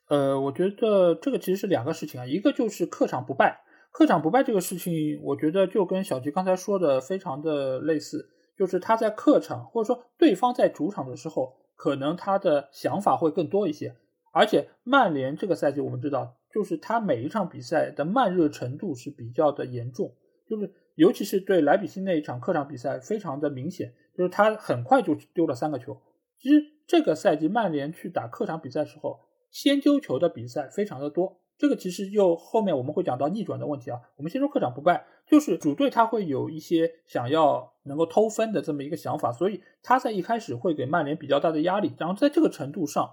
[0.08, 3.62] 呃，我觉得这个其实是两个事情啊，一个就是客场不败。
[3.94, 8.28] 客场不败这个事情，我觉得就跟小吉刚才说的非常的类似，
[8.58, 13.96] 就是他在客场或者说对方在主场的时候，可能他的想法会更多一些。
[14.34, 20.16] 而且曼联这个赛季我们知道，就是他每一场比赛的慢热程度是比较的严重，
[20.50, 25.96] 就是尤其是对莱比锡那一场客场比赛非常的明显，就是他很快就丢了三个球。
[26.40, 29.20] 其实这个赛季曼联去打客场比赛时候，
[29.52, 31.43] 先丢球的比赛非常的多。
[31.64, 33.98] 这个其实就后面我们会讲到逆转的问题啊。
[34.18, 41.94] 我们先说客场不败，就是主队他会有一些想要能够偷分的这么一个想法，所以他在一开始会给曼联比较大的压力。
[41.98, 43.10] 然后在这个程度上，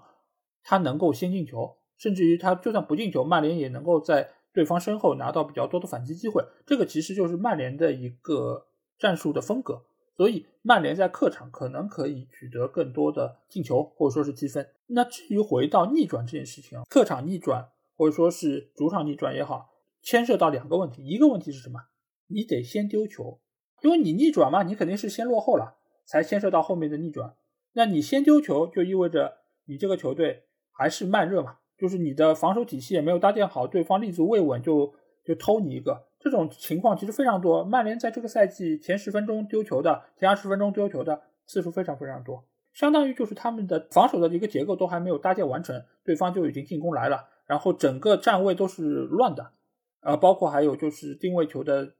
[0.63, 6.43] 他能够先进球，甚至于他就算不进球，曼联也能够在对方身后拿到比较多的反击机会。
[6.65, 8.65] 这个其实就是曼联的一个
[8.99, 9.81] 战术的风格。
[10.17, 14.67] 所以曼联在客场可能可以取得更多的进球或者说是积分。
[14.87, 17.69] 那至于回到逆转这件事情啊，客场逆转。
[18.01, 19.69] 或者说是主场逆转也好，
[20.01, 21.05] 牵涉到两个问题。
[21.05, 21.81] 一个问题是什么？
[22.25, 23.39] 你得先丢球，
[23.83, 27.35] 因为你逆转嘛，你肯定是先落后了，才牵涉到后面的逆转。
[27.73, 36.07] 那你先丢球，就意味着你这个球队还是慢热嘛，就是你的防守体系也没有搭建好，对方立足未稳，就就偷你一个。
[36.19, 37.63] 这种情况其实非常多。
[37.63, 47.27] 曼联在这个赛季前十分钟丢球的，前二十分钟丢球的次数非常非常多，相当于就是他们的防守的一个结构都还没有搭建完成，对方就已经进攻来了。
[47.51, 49.51] 然后整个站位都是乱的，
[49.99, 51.95] 呃，包括还有就是定位球的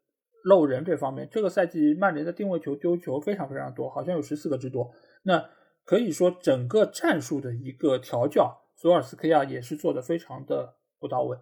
[0.45, 4.89] 漏人这方面，这个赛季曼联的定位球丢球非常非常多，好像有十四个之多。
[5.23, 5.49] 那
[5.83, 11.37] 可以说整个战术的一个调教，索尔斯克亚也是做的非常的不到位。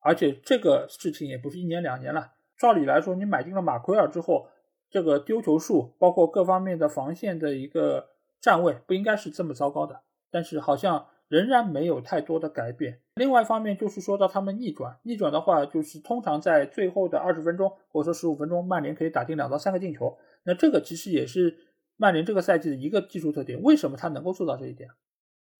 [0.00, 4.48] 而且这个事情也不是一年两年了，照理来说，你买进了马奎尔之后，
[4.90, 8.08] 这个丢球数，包括各方面的防线的一个
[8.40, 10.00] 站位，不应该是这么糟糕的。
[10.32, 11.06] 但是好像。
[11.28, 13.00] 仍然没有太多的改变。
[13.14, 20.18] 另外一方面就是说到他们逆转，逆转的话就是通常在最后的二十分钟或者说十五分钟，曼联可以打进两到三个进球。
[20.44, 21.56] 那这个其实也是
[21.96, 23.60] 曼联这个赛季的一个技术特点。
[23.62, 24.90] 为什么他能够做到这一点？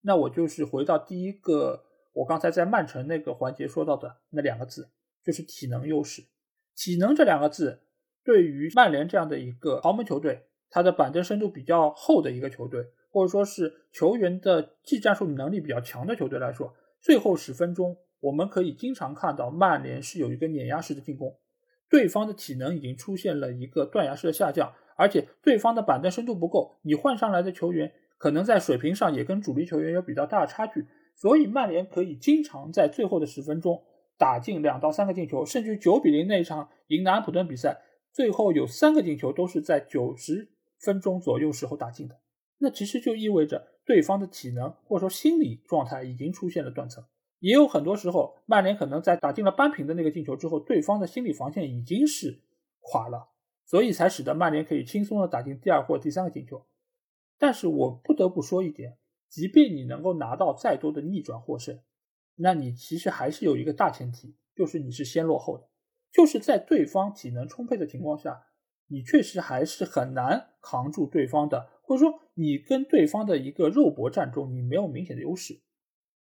[0.02, 4.90] 那我就是回到第一个，我刚才在曼城那个环节说到的那两个字，
[5.24, 6.22] 就是体能优势。
[6.76, 7.80] 体能这两个字
[8.24, 12.90] 对于曼联这样的一个豪门球队，它的板凳深度比较厚的一个球队。
[13.14, 21.32] 或者说是球员的技战术能力比较强的球队来说，最后十分钟我们可以经常看到曼联是有一个碾压式的进攻，
[21.88, 33.80] 对方的体能已经出现了一个断崖式的下降，而且对方的板凳深度不够，你换上来的球员可能在水平上也跟主力球员有比较大的差距，所以曼联可以经常在最后的十分钟
[34.18, 37.80] 打进两到三个进球，甚至九比零那一场赢南安普顿比赛，
[38.12, 40.48] 最后有三个进球都是在九十
[40.80, 42.16] 分钟左右时候打进的。
[42.58, 47.04] 那其实就意味着对方的体能或者说心理状态已经出现了断层。
[47.40, 52.40] 也有很多时候，曼联可能在打进了扳平的那个进球之后，对方的心理防线已经是
[52.80, 53.28] 垮了，
[53.66, 56.64] 所以才使得曼联可以轻松的打进第二或第三个进球。
[57.36, 58.96] 但是我不得不说一点，
[59.28, 61.78] 即便你能够拿到再多的逆转获胜，
[62.36, 65.68] 那你其实还是有一个大前提，就是你是先落后的，
[66.10, 68.46] 就是在对方体能充沛的情况下，
[68.86, 75.60] 你确实还是很难扛住对方的，或者说你跟对方的一个肉搏战中，你没有明显的优势。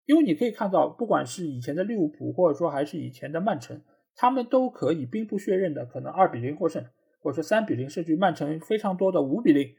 [0.05, 3.83] 因为你可以看到，不管是以前的利物浦，或者说还是以前的曼城，
[4.15, 6.85] 他们都可以兵不血刃的，可能二比零获胜，
[7.19, 9.75] 或者说三比零，甚至曼城非常多的五比零。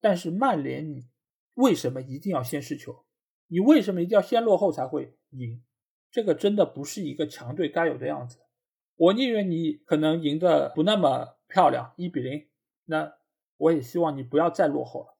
[0.00, 1.06] 但是曼联，你
[1.54, 3.04] 为什么一定要先失球？
[3.48, 5.62] 你为什么一定要先落后才会赢？
[6.10, 8.38] 这个真的不是一个强队该有的样子。
[8.96, 12.46] 我宁愿你可能赢得不那么漂亮，一比零，
[12.84, 13.14] 那
[13.56, 15.11] 我也希望你不要再落后了。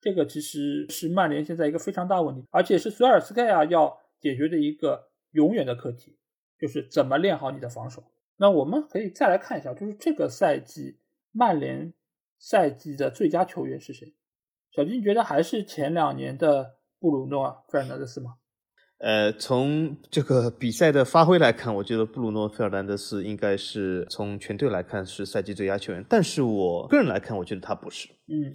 [0.00, 6.16] 这个其实是曼联现在一个非常大问题，而且是索尔斯盖亚要解决的一个永远的课题，
[6.58, 8.04] 就是怎么练好你的防守。
[8.36, 10.98] 那我们可以再来看一下，就是这个赛季
[11.32, 11.92] 曼联
[12.38, 14.14] 赛季的最佳球员是谁？
[14.70, 18.34] 小金觉得还是前两年的布鲁诺·费尔南德斯吗？
[18.98, 28.08] 呃，从这个比赛的发挥来看，我觉得布鲁诺·费尔南德斯应该是从全队来看是赛季最佳球员，但是我个人来看，我觉得他不是。
[28.26, 28.52] 嗯。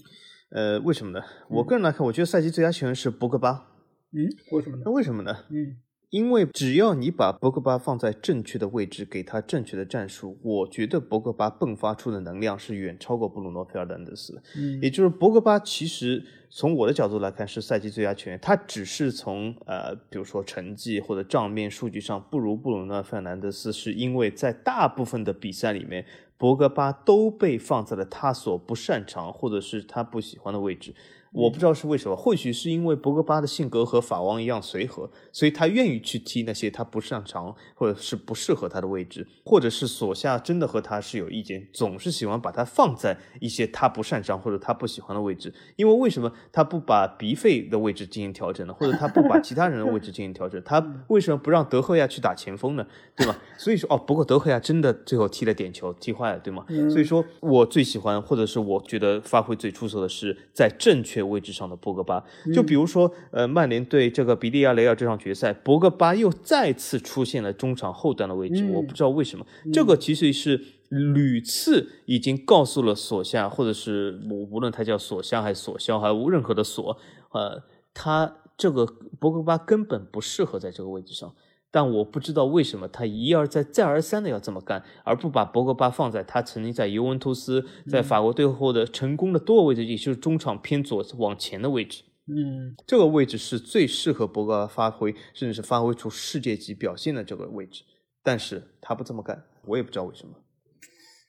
[0.54, 1.26] 呃，为什么呢？
[1.50, 3.72] 我个人来看，我觉得赛季最佳球员是博格巴。
[4.12, 4.84] 嗯，为什么呢？
[4.86, 5.36] 那为什么呢？
[5.50, 5.78] 嗯，
[6.12, 14.40] 因为只要你把博格巴放在正确的位置，给他正确的战术，我觉得博格巴迸发出的能量是远超过布鲁诺·费尔南德斯。
[14.56, 26.06] 嗯，也就是博格巴其实从我的角度来看是赛季最佳球员，他只是从呃，比如说成绩或者账面数据上不如布鲁诺·费尔南德斯，是因为在大部分的比赛里面。
[26.44, 30.94] 博格巴都被放在了他所不擅长或者是他不喜欢的位置。
[31.34, 45.52] 我不知道是为什么，或许是因为博格巴的性格和法王一样随和，所以他愿意去踢那些他不擅长或者是不适合他的位置，或者是索夏真的和他是有意见，总是喜欢把他放在一些他不擅长或者他不喜欢的位置。
[45.76, 48.74] 因为为什么他不把鼻费的位置进行调整呢？
[48.76, 50.62] 或者他不把其他人的位置进行调整？
[50.64, 52.86] 他 为什么不让德赫亚去打前锋呢？
[53.16, 53.36] 对吗？
[53.58, 56.64] 所以说哦，不过德赫亚真的最后踢了点球，踢坏了，对吗？
[56.92, 61.23] 所以说我最喜欢或者是我觉得发挥最出色的是在正确。
[61.26, 76.98] 位置上的博格巴，就比如说，呃，曼联对这个比利亚雷尔这场决赛，博格巴又再次出现了中场后段的位置，我不知道为什么，这个其实是屡次已经告诉了索夏，或者是无无论他叫索夏还是索肖，还无任何的索，
[77.32, 78.86] 呃，他这个
[79.20, 81.34] 博格巴根本不适合在这个位置上。
[81.74, 92.04] 但我不知道为什么他一而再、再而三的要这么干，而不把博格巴放在他曾经在尤文图斯、在法国队后的成功的多个位置，也就是中场偏左往前的位置。
[92.28, 97.84] 嗯，这个位置是最适合博格巴发挥，甚至是发挥出世界级表现的这个位置。
[98.22, 100.36] 但是他不这么干，我也不知道为什么。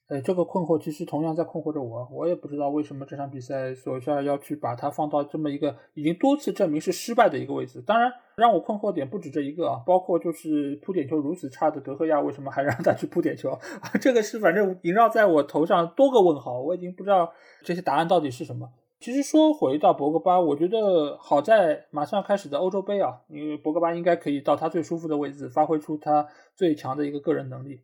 [0.06, 7.80] 呃，这个困惑其实同样在困惑着我，我也不知道为什么这场比赛索夏要去把它放到这么一个已经多次证明是失败的一个位置。
[7.80, 13.58] 当然，让我困惑点不止这一个啊，包括就是扑点球如此差的德赫亚，为什么还让他去扑点球？
[13.98, 18.68] 这个是反正萦绕在我头上多个问号，我已经不知道这些答案到底是什么。
[19.00, 27.80] 其实说回到博格巴，我觉得好在马上开始的欧洲杯啊，因为博格巴应该可以到他最舒服的位置，发挥出他最强的一个个人能力。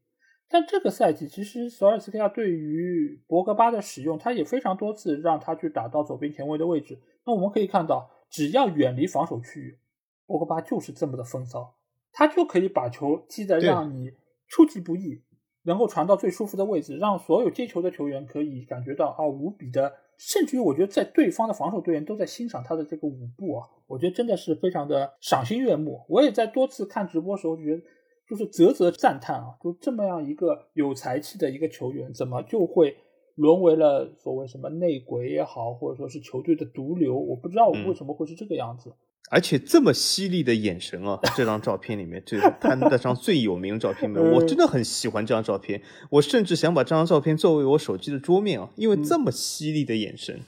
[0.52, 6.98] 但这个赛季，其实索尔斯克亚对于博格巴的使用，他也非常多次让他去打到左边前卫的位置。
[7.24, 9.78] 那我们可以看到，只要远离防守区域，
[10.26, 11.76] 博格巴就是这么的风骚，
[12.10, 14.10] 他就可以把球踢得让你
[14.48, 15.22] 出其不意，
[15.62, 26.04] 能够传到最舒服的位置，让所有接球的球员可以感觉到啊无比的，甚至于我觉得在对方的防守队员都在欣赏他的这个舞步啊，我觉得真的是非常的赏心悦目。
[26.08, 27.82] 我也在多次看直播时候觉得。
[28.30, 29.56] 就是啧啧赞叹啊！
[29.60, 32.96] 就这么样一个有才气的一个球员，怎么就会
[33.34, 37.18] 沦为了所谓什么内鬼也好，或者说是球队的毒瘤？
[37.18, 38.92] 我不知道为什么会是这个样子。
[39.32, 41.18] 而且这么犀利的眼神啊！
[41.36, 45.82] 这张照片里面，就是他那张最有名的照片里面，我真的很喜欢这张照片。
[46.10, 50.40] 我甚至想把这张照片作为我手机的桌面啊，因为这么犀利的眼神，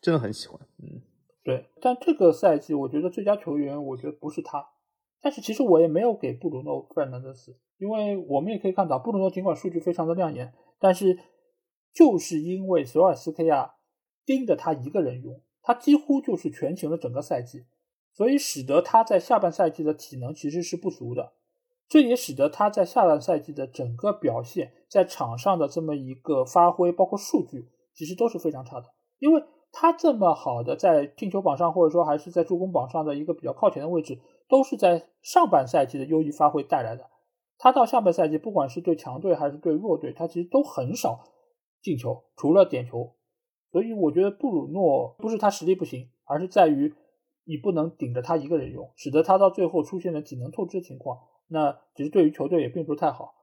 [0.00, 0.58] 真的很喜欢。
[0.82, 1.02] 嗯，
[1.44, 1.66] 对。
[1.80, 4.66] 但这个赛季，我觉得最佳球员，我觉得不是他。
[5.20, 11.18] 但是其实我也没有给布鲁诺·费尔南德斯，因为我们也可以看到，布鲁诺尽管数据非常的亮眼，但是
[11.92, 13.74] 就是因为索尔斯克亚
[14.24, 17.66] 盯着他一个人用，他几乎就是全勤了整个赛季，
[18.12, 21.32] 所以使得他在下半赛季的体能其实是不足的，
[21.88, 28.86] 这也使得他在下半赛季的整个表现，在场上的这么一个发挥，包括数据，其实都是非常差的，
[29.18, 29.42] 因为。
[29.70, 37.10] 他这么好的在进球榜上，或者说还是在助攻榜上的一个比较靠前的位置，都是在上半赛季的优异发挥带来的。
[37.58, 41.24] 他到下半赛季，不管是对强队还是对弱队，他其实都很少
[41.82, 43.14] 进球，除了点球。
[43.70, 46.94] 所以我觉得布鲁诺不是他实力不行，而是在于
[47.44, 51.18] 你不能顶着他一个人用，使得他到最后出现了体能透支情况。
[51.48, 53.34] 那其实对于球队也并不是太好。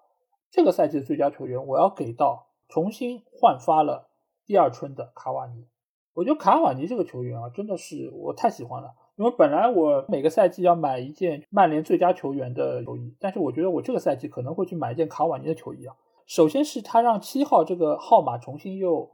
[0.49, 4.09] 这个赛季的最佳球员，我要给到重新焕发了
[4.45, 5.67] 第二春的卡瓦尼。
[6.13, 8.95] 我觉得卡瓦尼这个球员啊，真的是我太喜欢了。
[9.17, 15.95] 因为本来我每个赛季要买一件曼联最佳球员的球衣，但是我觉得我这个赛季可能会去买一件卡瓦尼的球衣啊。
[16.25, 19.09] 首先是他让七号这个号码重新又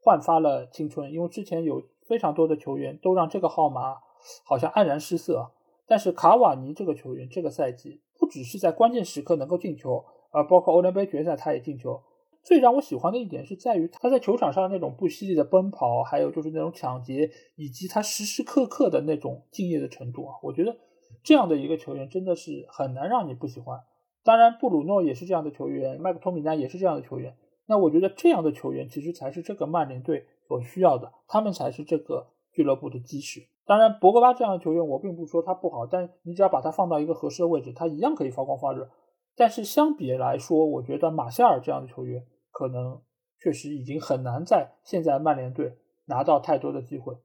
[0.00, 3.98] 焕发了青春，因为之前有非常多的球员都让这个号码
[4.44, 5.50] 好像黯然失色。
[5.86, 12.02] 但是卡瓦尼这个球员这个赛季不只是在关键时刻能够进球，而包括欧联杯决赛他也进球。
[12.44, 20.76] 最让我喜欢的一点是在于他在球场上那种不犀利的奔跑，还有就是那种抢劫，以及他时时刻刻的那种敬业的程度啊，我觉得
[21.22, 23.80] 这样的一个球员真的是很难让你不喜欢。
[24.22, 27.34] 当然，布鲁诺也是这样的球员，麦克托米奈也是这样的球员。
[27.66, 33.40] 那我觉得这样的球员其实才是这个曼联队所需要的，他们才是这个俱乐部的基石。
[33.66, 38.90] 当然，博格巴这样的球员，我并不说他不好，但你只要把他放到一个合适的位置，他一样可以发光发热。
[39.34, 42.22] 但是相比来说，我觉得马夏尔这样的球员。
[42.54, 43.02] 可能
[43.40, 47.16] 确实已经很难在现在曼联队拿到太多的机会。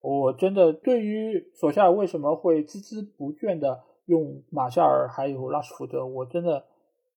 [0.00, 6.64] 我真的对于索夏尔为什么会孜孜不倦的用马夏尔还有拉什福德，我真的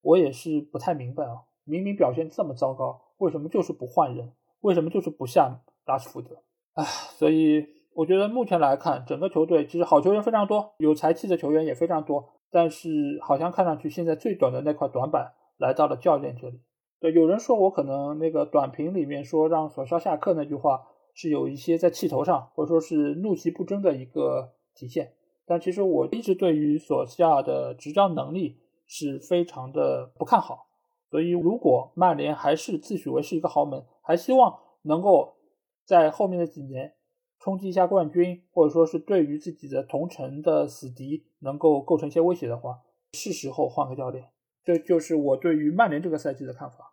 [0.02, 1.44] 我也是不太明白啊！
[1.64, 4.34] 明明表现这么糟糕，为什么就是不换人？
[4.60, 6.44] 为什么就是不下拉什福德？
[6.74, 12.90] 唉，所以我觉得目前来看，整个球队其实好球员非常多，有才气的球员也非常多，但是
[13.22, 16.60] 好像看上去现在最短的那块短板来到了教练这里。
[17.04, 25.12] 对，有人说我可能那个短评里面说让索肖下课那句话是有一些在气头上，或者说是怒其不争的一个体现。
[25.46, 30.70] 但其实我一直对于索夏的执教能力是非常的不看好。
[31.12, 35.36] 所以如果曼联还是自诩为是一个豪门，还希望能够
[35.84, 36.94] 在后面的几年
[37.38, 42.80] 冲击一下冠军，或者说是对于自己的同城的死敌能够构成一些威胁的话，
[43.12, 44.30] 是时候换个教练。
[44.64, 46.92] 这就是我对于曼联这个赛季的看法。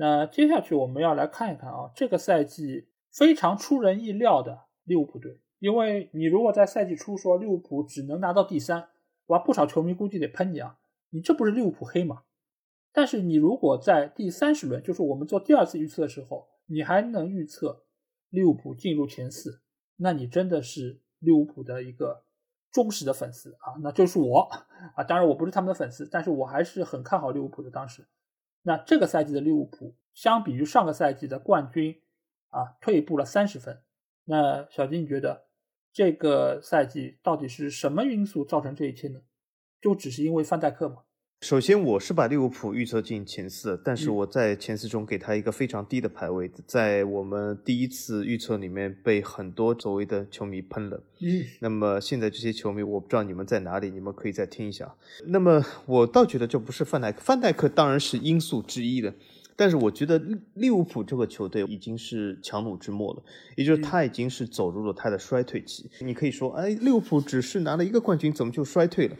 [0.00, 8.90] 那接下去我们要来看一看啊，这个赛季非常出人意料的利物浦队，因为你如果在赛季初说利物浦只能拿到第三，
[9.26, 10.78] 哇，不少球迷估计得喷你啊，
[11.10, 12.22] 你这不是利物浦黑吗？
[12.92, 17.82] 但是你如果在第三十轮，就是我们做第二次预测的时候，你还能预测
[18.30, 19.62] 利物浦进入前四，
[19.96, 22.22] 那你真的是利物浦的一个
[22.70, 24.48] 忠实的粉丝啊，那就是我
[24.94, 28.06] 啊，当然我不是他们的粉丝，但是我还是很看好利物浦的当时。
[28.62, 32.00] 那这个赛季的利物浦，相比于上个赛季的冠军，
[32.48, 33.82] 啊，退步了三十分。
[34.24, 35.46] 那小金，你觉得
[35.92, 39.22] 这个赛季到底是什么因素造成这一切呢？
[39.80, 41.04] 就只是因为范戴克吗？
[41.40, 51.00] 首先，我是把利物浦预测进前四，但是我在前四中给他一个非常低的排位，在我们第一次预测里面被很多所谓的球迷喷了。
[51.20, 54.92] 嗯，那么现在这些球迷，我不知道你们在哪里，你们可以再听一下。
[55.26, 59.14] 那么我倒觉得这不是范戴克，范戴克当然是因素之一的，
[59.54, 60.20] 但是我觉得
[60.54, 63.22] 利物浦这个球队已经是强弩之末了，
[63.54, 65.88] 也就是他已经是走入了他的衰退期。
[66.00, 69.16] 你可以说，哎，利物浦只是拿了一个冠军，怎么就衰退了？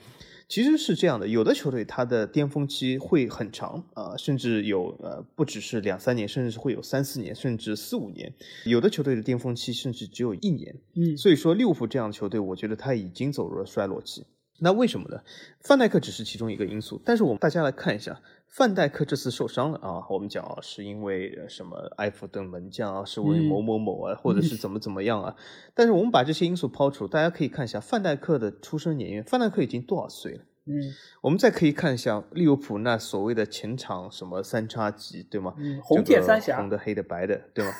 [0.48, 8.32] 其实是这样的，有的球队它的巅峰期会很长啊，甚至有呃不只是两三年，甚至是会有三四年，甚至四五年。
[8.64, 10.74] 有的球队的巅峰期甚至只有一年。
[10.94, 14.24] 嗯，所以说利物浦这样的球队，我觉得他已经走入了衰落期。
[14.60, 15.20] 那为什么呢？
[15.60, 25.36] 范戴克只是其中一个因素，但是我们大家来看一下，范戴克这次受伤了啊，我们讲啊是因为什么埃弗顿门将啊，是为某某某啊，或者是怎么怎么样啊？
[25.74, 30.40] 但是我们把这些因素抛除，大家可以看一下范戴克的出生年月，范戴克已经多少岁了？
[30.64, 30.74] 嗯，
[31.22, 35.54] 我们再可以看一下利物浦那所谓的前场什么三叉戟，对吗？
[35.58, 37.72] 嗯，红铁三侠，红的、黑的、白的，对吗？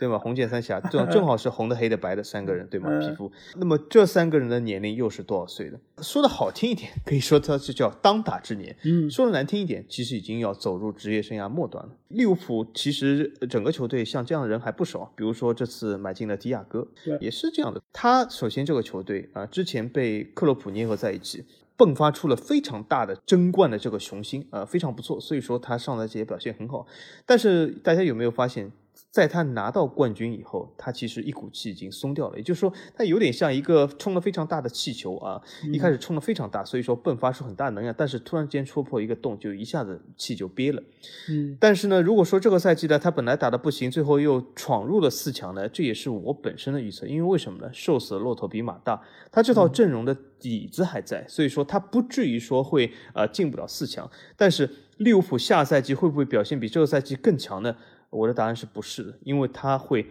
[0.00, 0.18] 对吗？
[0.18, 2.88] 红箭三侠正 正好是红的、黑的、白的三个人，对吗？
[2.98, 3.30] 皮肤。
[3.56, 5.78] 那么这三个人的年龄又是多少岁的？
[6.02, 8.74] 说的好听一点，可以说他是叫当打之年。
[8.84, 11.92] 嗯，说的难听一点，其实已经要走入职业生涯末端了。
[12.08, 16.88] 利物浦其实整个球队像这样的人还不少，比如说这次买进了迪亚哥，
[17.20, 17.82] 也是这样的。
[17.92, 21.44] 他首先这个球队啊，之前被克洛普捏合在一起。
[21.76, 26.86] 迸发出了非常大的争冠的这个雄心啊，非常不错，所以说他上来这些表现很好。
[27.24, 28.70] 但是大家有没有发现，
[29.10, 35.40] 在他拿到冠军以后，他其实一股气已经松掉了，也就是说，他有点像一个冲了非常大的气球啊，
[35.72, 40.80] 一开始冲的非常大，所以说迸发出很大能量，但是突然间戳破一个洞，就一下子气就憋了。
[41.28, 47.68] 嗯，但是呢，如果说这个赛季呢，他本来打的不行，最后又闯入了四强呢，这也是我本身的预测，因为为什么呢？
[47.72, 49.02] 瘦死的骆驼比马大，
[49.32, 54.08] 他这套阵容的底子还在，所以说他不至于说会呃进不了四强。
[54.36, 57.74] 但是利物浦下赛季会不会表现比这个赛季更强呢？
[58.10, 60.06] 我的答案是不是的，因为他会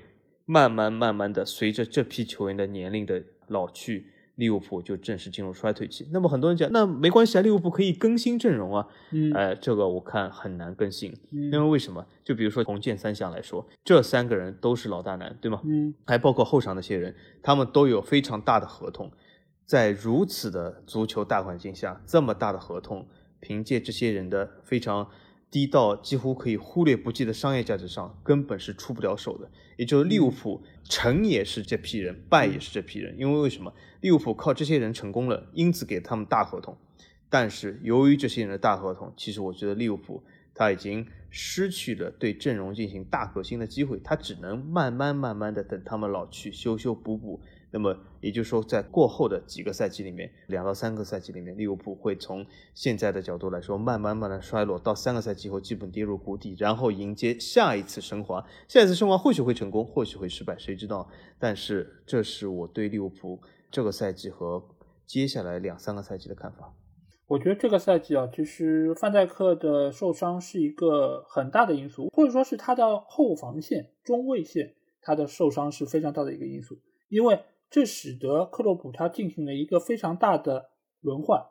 [0.45, 6.07] 慢慢慢慢的随着这批球员的年龄的老去，利物浦就正式进入衰退期。
[6.11, 8.87] 那么很多人讲，那没关系啊，利物浦可以更新阵容啊。
[9.11, 12.05] 嗯，呃，这个我看很难更新，嗯因为为什么？
[12.23, 15.61] 就比如说红箭三项来说，这三个人都是老大难，对吗？
[15.65, 19.11] 嗯还包括后场那些人，他们都有非常大的合同，
[19.65, 23.05] 在如此的足球大环境下，这么大的合同，
[23.41, 25.09] 凭借这些人的非常
[25.51, 29.49] 低到几乎可以忽略不计的商业价值上，根本是出不了手的。
[29.77, 33.73] 也就是利物浦成也是这批人，败也是这批人，因为为什么？
[34.01, 36.77] 利物浦靠这些人成功了，因此给他们大合同。
[37.29, 40.23] 但是由于这些人的大合同，其实我觉得利物浦
[40.53, 47.41] 他已经失去了对阵容进行大革新的机会，他只能慢慢慢慢的等他们老去修修补补。
[47.71, 58.43] 那么也就是说，在过后的几个赛季里面，两到三个赛季里面，利物浦会从现在的角度来说，慢慢慢慢衰落，到三个赛季后基本跌入谷底，然后迎接下一次升华。
[58.67, 61.07] 下一次升华或许会成功，或许会失败，谁知道？
[61.37, 63.39] 但是这是我对利物浦
[63.69, 64.63] 这个赛季和
[65.05, 66.73] 接下来两三个赛季的看法。
[67.27, 77.39] 我觉得这个赛季啊，其实范戴克的受伤是一个很大的因素，或者说是他的后防线、中卫线，他的受伤是非常大的一个因素，因为
[77.69, 81.41] 这使得克洛普他进行了一个非常大的轮换，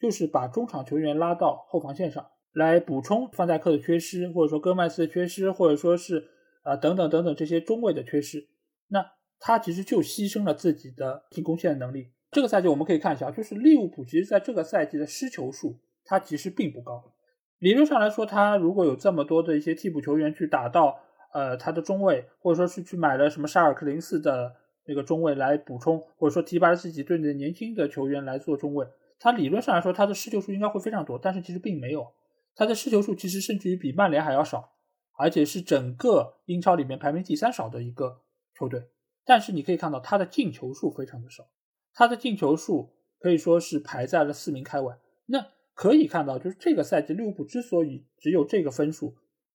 [0.00, 6.28] 就是把中场球员拉到后防线上来补充范戴克的缺失，或者说戈麦斯的缺失，或者说是
[6.62, 8.48] 啊、呃等等等等这些中卫的缺失，
[8.88, 12.10] 那他其实就牺牲了自己的进攻线的能力。
[12.32, 17.12] 这个赛季我们可以看一下，就是利物浦其实在这个赛季的失球数，它其实并不高。
[17.58, 20.98] 理论上来说，他如果有这么多的一些替补球员去打到
[21.32, 24.54] 呃他的中卫，或者说是去买了什么沙尔克零四的
[24.86, 28.86] 那个中卫来补充，或者说提拔了自己队内的年轻的球员来做中卫，
[29.18, 32.12] 他理论上来说他的失球数应该会非常多，但是其实并没有，
[32.54, 34.72] 他的失球数其实甚至于比曼联还要少，
[35.16, 38.20] 而且是整个英超里面排名第三少的一个
[38.54, 38.88] 球队。
[39.24, 41.46] 但是你可以看到他的进球数非常的少。
[41.92, 44.98] 他的进球数可以说是排在了四名开外。
[45.26, 49.14] 那可以看到，就是这个赛季利物浦之所以只有这个分数，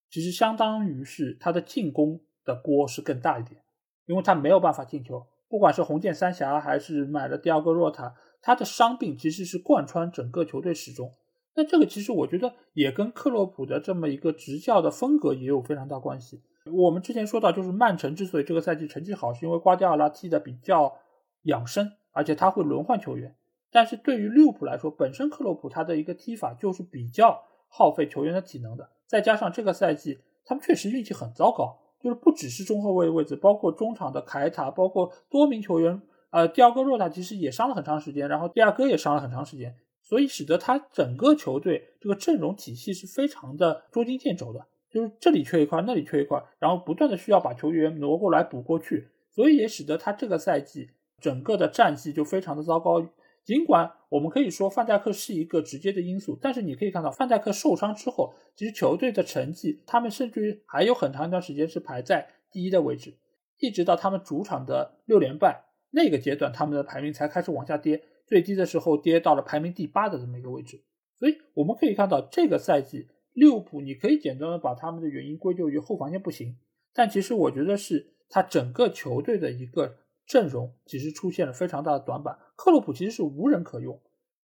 [0.10, 3.62] 其实相当于是他的进攻的锅是更大一点，
[4.06, 5.26] 因为他没有办法进球。
[5.48, 11.12] 不管是红箭三峡还是买了第二个若塔，他的伤病其实是贯穿整个球队始终。
[11.56, 16.42] 那这个其实我觉得也跟克洛普的这么一个执教的风格也有非常大关系。
[16.72, 20.96] 我们之前说到，就是曼城之所以这个赛季成绩好，是因为瓜迪奥拉踢的比较
[21.44, 21.92] 养生。
[22.18, 23.36] 而且他会轮换球员，
[23.70, 36.00] 但是对于利物浦来说，本身克洛普他的一个踢法就是比较耗费球员的体能的，再加上这个赛季他们确实运气很糟糕，就是不只是中后卫位置，包括中场的凯塔，包括多名球员，
[36.30, 50.92] 呃，第二个若塔其实也伤了很长时间，然后第二个也伤了很长时间，所以使得他整个球队这个阵容体系是非常的捉襟见肘的，就是这里缺一块，那里缺一块，然后不断的需要把球员挪过来补过去，所以也使得他这个赛季。
[51.22, 53.04] 整个的战绩就非常的糟糕。
[53.44, 63.18] 尽管我们可以说范戴克是一个直接的因素，但是你可以看到范戴克受伤之后，其实球队的成绩，他们甚至于还有很长一段时间是排在第一的位置，
[63.60, 70.82] 一直到他们主场的六连败那个阶段，他们的排名才开始往下跌，最低的时候跌到了排名第八的这么一个位置。
[71.20, 76.56] 所以我们可以看到，这个赛季利物浦，你可以简单的把他们的原因归咎于后防线不行，
[76.94, 79.98] 但其实我觉得是他整个球队的一个。
[80.28, 84.02] 阵容其实出现了非常大的短板，克洛普其实是无人可用，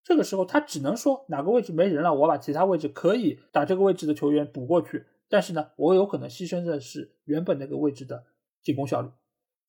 [0.07, 8.23] 这个时候他只能说哪个位置没人了，我把其他位置可以打这个位置的球员补过去，但是呢，我有可能牺牲的是原本那个位置的
[8.63, 9.09] 进攻效率，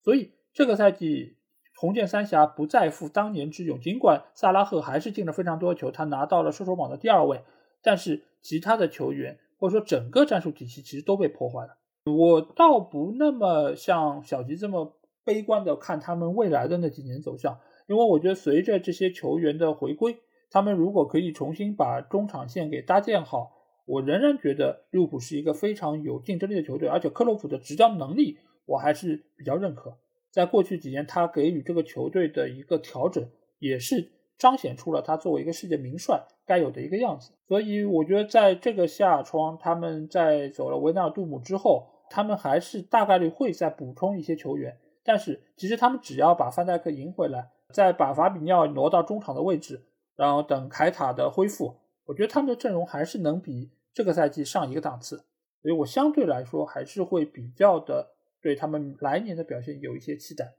[0.04, 1.38] 所以这个赛季
[1.76, 7.42] 红箭三峡不再复当年之勇，尽管萨拉赫还是进了非常多球，他拿到了射手榜的第二位，
[7.82, 11.78] 但是其他的球员或者说整个战术体系其实都被破坏了。
[12.06, 14.94] 我倒不那么像小吉这么。
[15.28, 20.20] 悲观的看他们未来的那几年走向，因为我觉得随着这些球员的回归，
[20.50, 23.52] 他们如果可以重新把中场线给搭建好，
[23.86, 29.98] 我仍然觉得利物浦是一个非常有竞争力的球队，而且克洛普的执教能力我还是比较认可。
[30.32, 33.28] 在过去几年，他给予这个球队的一个调整，
[33.60, 37.32] 也是彰显出了他作为一个世界名帅该有的一个样子。
[37.48, 41.88] 所以我觉得在这个夏窗，他们在走了维纳尔杜姆之后。
[42.10, 44.78] 他们还是大概率会再补充一些球员。
[45.04, 49.84] 但是其实他们只要把范戴克赢回来，再把法比尼奥挪到中场的位置，
[50.18, 55.24] 然后等凯塔的恢复，我觉得他们的阵容还是能比这个赛季上一个档次。
[55.62, 58.12] 所以我相对来说还是会比较的
[58.42, 60.56] 对他们来年的表现有一些期待。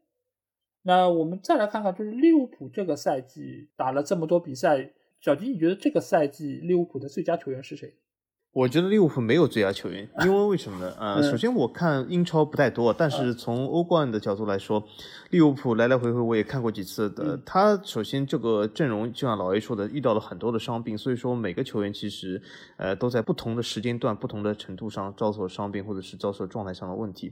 [0.83, 7.95] 那我们再来看看，就是利物浦这个赛季打了这么多比赛，小金，你觉得这个赛季利物浦的最佳球员是谁？
[8.55, 10.93] 我觉得利物浦没有最佳球员，因为为什么呢？
[10.99, 14.83] 呃， 首先我看英超不太多，但是从欧冠的角度来说，
[15.31, 17.39] 利物浦来来回回我也看过几次的。
[17.45, 22.41] 他首先这个阵容就像老 A 说的，遇到了很多的伤病，所以说每个球员其实
[22.79, 27.31] 呃都在不同的时间段、不同的程度上遭受伤病或者是遭受状态上的问题，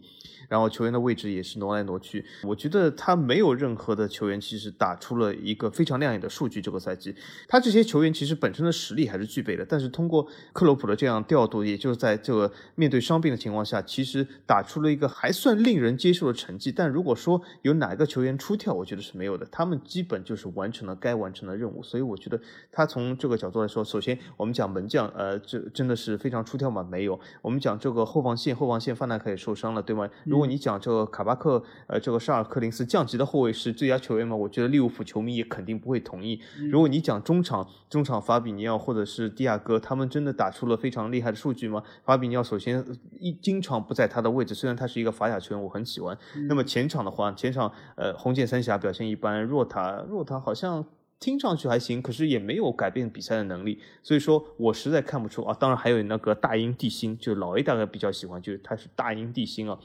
[0.51, 2.25] 然后球员的位置也是挪来挪去。
[2.45, 6.61] 我觉得他没有任何的球员其实打出了一个非常亮眼的数据。
[6.61, 7.15] 这个赛季，
[7.49, 11.17] 他这些球员其实本身的实力还是具备的，但是通过克洛普的这样。
[11.27, 16.71] 调度，也就是在这个面对伤病的情况下，其实打出了一个还算令人接受的成绩。
[16.71, 19.45] 但如果说有哪一个球员出跳，我觉得是没有的。
[19.51, 21.83] 他们基本就是完成了该完成的任务。
[21.83, 22.41] 所以我觉得
[22.71, 26.87] 他从这个角度来说，首先我们讲门将，呃，这真的是非常出跳吗？
[26.89, 27.19] 没有。
[27.43, 30.09] 我们讲这个后防线，后防线范戴克也受伤了，对吗？
[30.25, 34.37] 如果你讲这个卡巴克，呃，这个沙尔克林斯降级的后卫是最佳球员吗？
[34.37, 36.41] 我觉得利物浦球迷也肯定不会同意。
[36.71, 40.96] 如果你讲中场，中场法比尼奥或者是蒂亚哥，他们真的打出了非常。
[41.11, 41.83] 厉害的数据吗？
[42.05, 42.85] 法比尼奥首先
[43.19, 46.17] 一经常不在他的位置，虽然他是一个法甲球员，我很喜欢。
[46.49, 50.85] 那么前场的话，前场呃红箭三峡表现一般，若塔若塔好像
[51.21, 55.57] 听上去还行，可是也没有改变比赛的能力，所以说我实在看不出啊。
[55.59, 59.79] 当然还有那个大英帝星，就老 A 大概比较喜欢，就是他是大英帝星啊，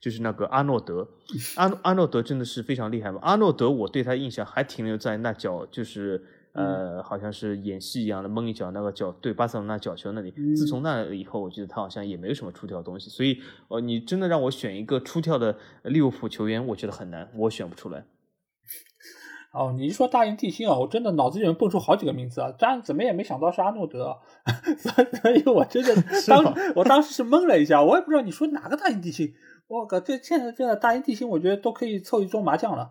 [0.00, 1.08] 就是那个阿诺德，
[1.56, 3.18] 阿阿诺德真的是非常厉害嘛。
[3.22, 6.24] 阿诺德我对他印象还停留在那脚就是。
[6.52, 10.30] 呃，好像是演戏一样的蒙一脚，那个脚对巴塞罗那角球那里。
[10.56, 13.08] 自从那以后，我觉得他好像也没有什么出挑的东西。
[13.08, 13.38] 所以，
[13.68, 18.04] 呃，你真的让我选一个出挑的利物浦球员，我觉得很难，我选不出来。
[19.52, 24.16] 哦，你一说大英帝星啊，我真的脑子里面蹦出好几个名字啊，但怎么也没想到是阿诺德，
[25.22, 25.92] 所以我真的
[26.28, 29.32] 当我当时是懵了一下，我也不知道你说哪个大英帝星。
[29.66, 32.90] 我靠，这现在这个大英帝星，我觉得都可以凑一桌麻将了，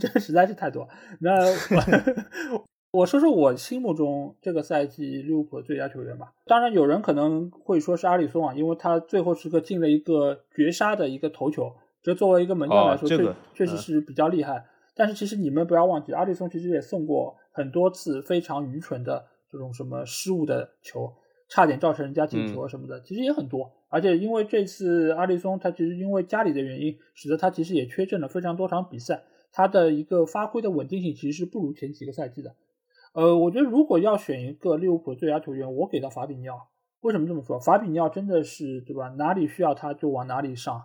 [0.00, 0.88] 这实在是太多。
[1.20, 1.32] 那
[2.92, 3.06] 我。
[3.06, 6.32] 说说我心目中这个赛季利物浦的最佳球员吧。
[6.46, 11.72] 当然，有人可能会说是阿里松啊，因为他最后时刻进了一个绝杀的一个头球，
[12.02, 14.64] 这作为一个门将来说，确确实是比较厉害。
[14.94, 21.12] 但是其实你们不要忘记，阿里松其实也送过很多次非常愚蠢的这种什么失误的球，
[21.48, 23.72] 差点造成人家进球什么的，其实也很多。
[23.88, 29.22] 而且因为这次阿里松他其实因为家里的原因，使得他其实也缺阵了非常多场比赛，
[29.52, 32.54] 他的一个发挥的稳定性其实是不如前几个赛季的。
[33.12, 36.68] 呃，我觉得如果要选一个利物浦最佳球员，我给到法比尼奥。
[37.00, 37.58] 为什么这么说？
[37.58, 39.08] 法比尼奥真的是对吧？
[39.18, 40.84] 哪里需要他就往哪里上。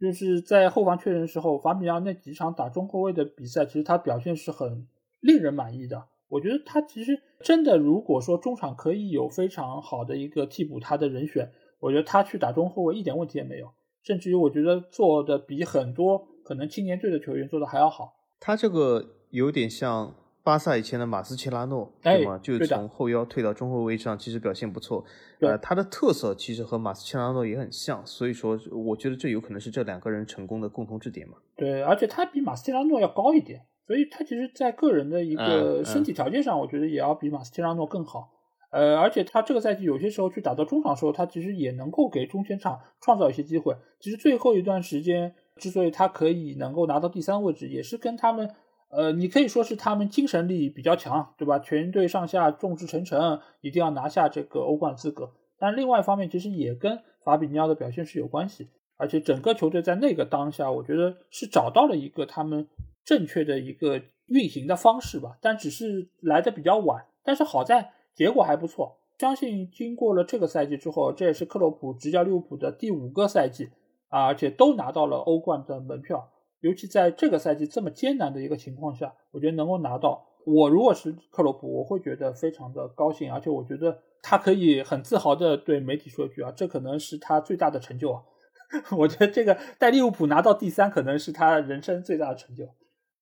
[0.00, 4.88] 就是在后防缺人时候，法比尼奥那几场打中后卫的比赛，其实他表现是很
[5.20, 6.08] 令人满意的。
[6.28, 13.70] 我觉得他其实真的，如果说中场可以有非常好的一个替补他的人选，我觉得他去打中后卫一点问题也没有。
[14.02, 18.14] 甚至于我觉得做的比很多可能青年队的球员做的还要好。
[18.40, 20.14] 他这个有点像。
[20.42, 22.38] 巴萨以前的马斯切拉诺，对吗？
[22.42, 25.04] 就是从后腰退到中后卫上，其实表现不错。
[25.40, 31.34] 呃，他的特色其实和马斯切拉诺也很像，所以说我觉得这有可能是这两个人成功的共同之点嘛。
[31.56, 38.30] 对，而且他比马斯切拉诺要高一点，所以他其实在个人的一个身体条件上，我觉得也要比马斯切拉诺更好。
[38.70, 43.76] 呃，而且他这个赛季有些时候去打到中场时候，他其实也能够给中前场创造一些机会。
[43.98, 48.50] 其实最后一段时间之所以他可以能够拿到第三位置，也是跟他们。
[48.90, 51.58] 呃，你可以说是他们精神力比较强，对吧？
[51.60, 55.32] 全队上下众志成城，一定要拿下这个欧冠资格。
[55.58, 58.68] 但另外一方面，其实也跟法比尼奥的表现是有关系。
[58.96, 62.68] 而且整个球队在那个当下，我觉得是找到了一个他们
[63.04, 65.38] 正确的一个运行的方式吧。
[65.40, 68.98] 但只是来的比较晚，但是好在结果还不错。
[69.18, 73.70] 相信经过了这个赛季之后，这也是克洛普执教利物浦的第五个赛季
[74.08, 76.30] 啊，而且都拿到了欧冠的门票。
[76.60, 88.22] 尤其在这个赛季这么艰难的一个情况下，我觉得能够拿到，我如果是克洛普，我会觉得非常的高兴，而且我觉得他可以很自豪的对媒体说一句啊，这可能是他最大的成就啊。
[88.96, 92.68] 我觉得这个带利物浦拿到第三，可能是他人生最大的成就，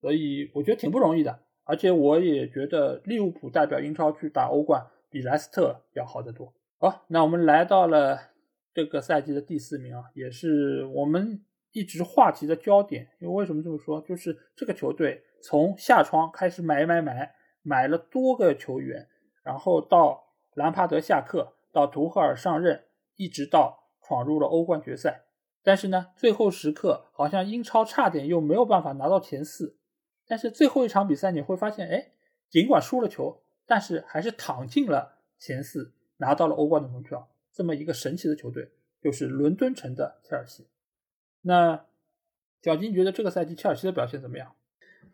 [0.01, 1.39] 所以我觉得挺不容易的。
[1.63, 6.53] 而且我也觉得利物浦代表英超去打欧冠，比莱斯特要好得多。
[6.77, 8.19] 好，那我们来到了
[8.73, 11.41] 这个赛季的第四名啊，也是我们。
[11.71, 14.01] 一直话题的焦点，因为为什么这么说？
[14.01, 19.07] 就是这个球队从夏窗开始买买买，买了多个球员，
[19.43, 25.25] 然后到兰帕德下课，到图赫尔上任，一直到闯入了欧冠决赛，
[25.61, 29.77] 但是呢，最后时刻好像英超差点又没有办法拿到前四。
[30.27, 32.11] 但是最后一场比赛你会发现，哎，
[32.49, 37.29] 尽管输了球，但是还是躺进了前四，拿到了欧冠的门票。
[37.51, 40.67] 这么一个神奇的球队，就是伦敦城的切尔西。
[41.41, 41.85] 那
[42.61, 44.55] 小金觉得这个赛季切尔西的表现怎么样？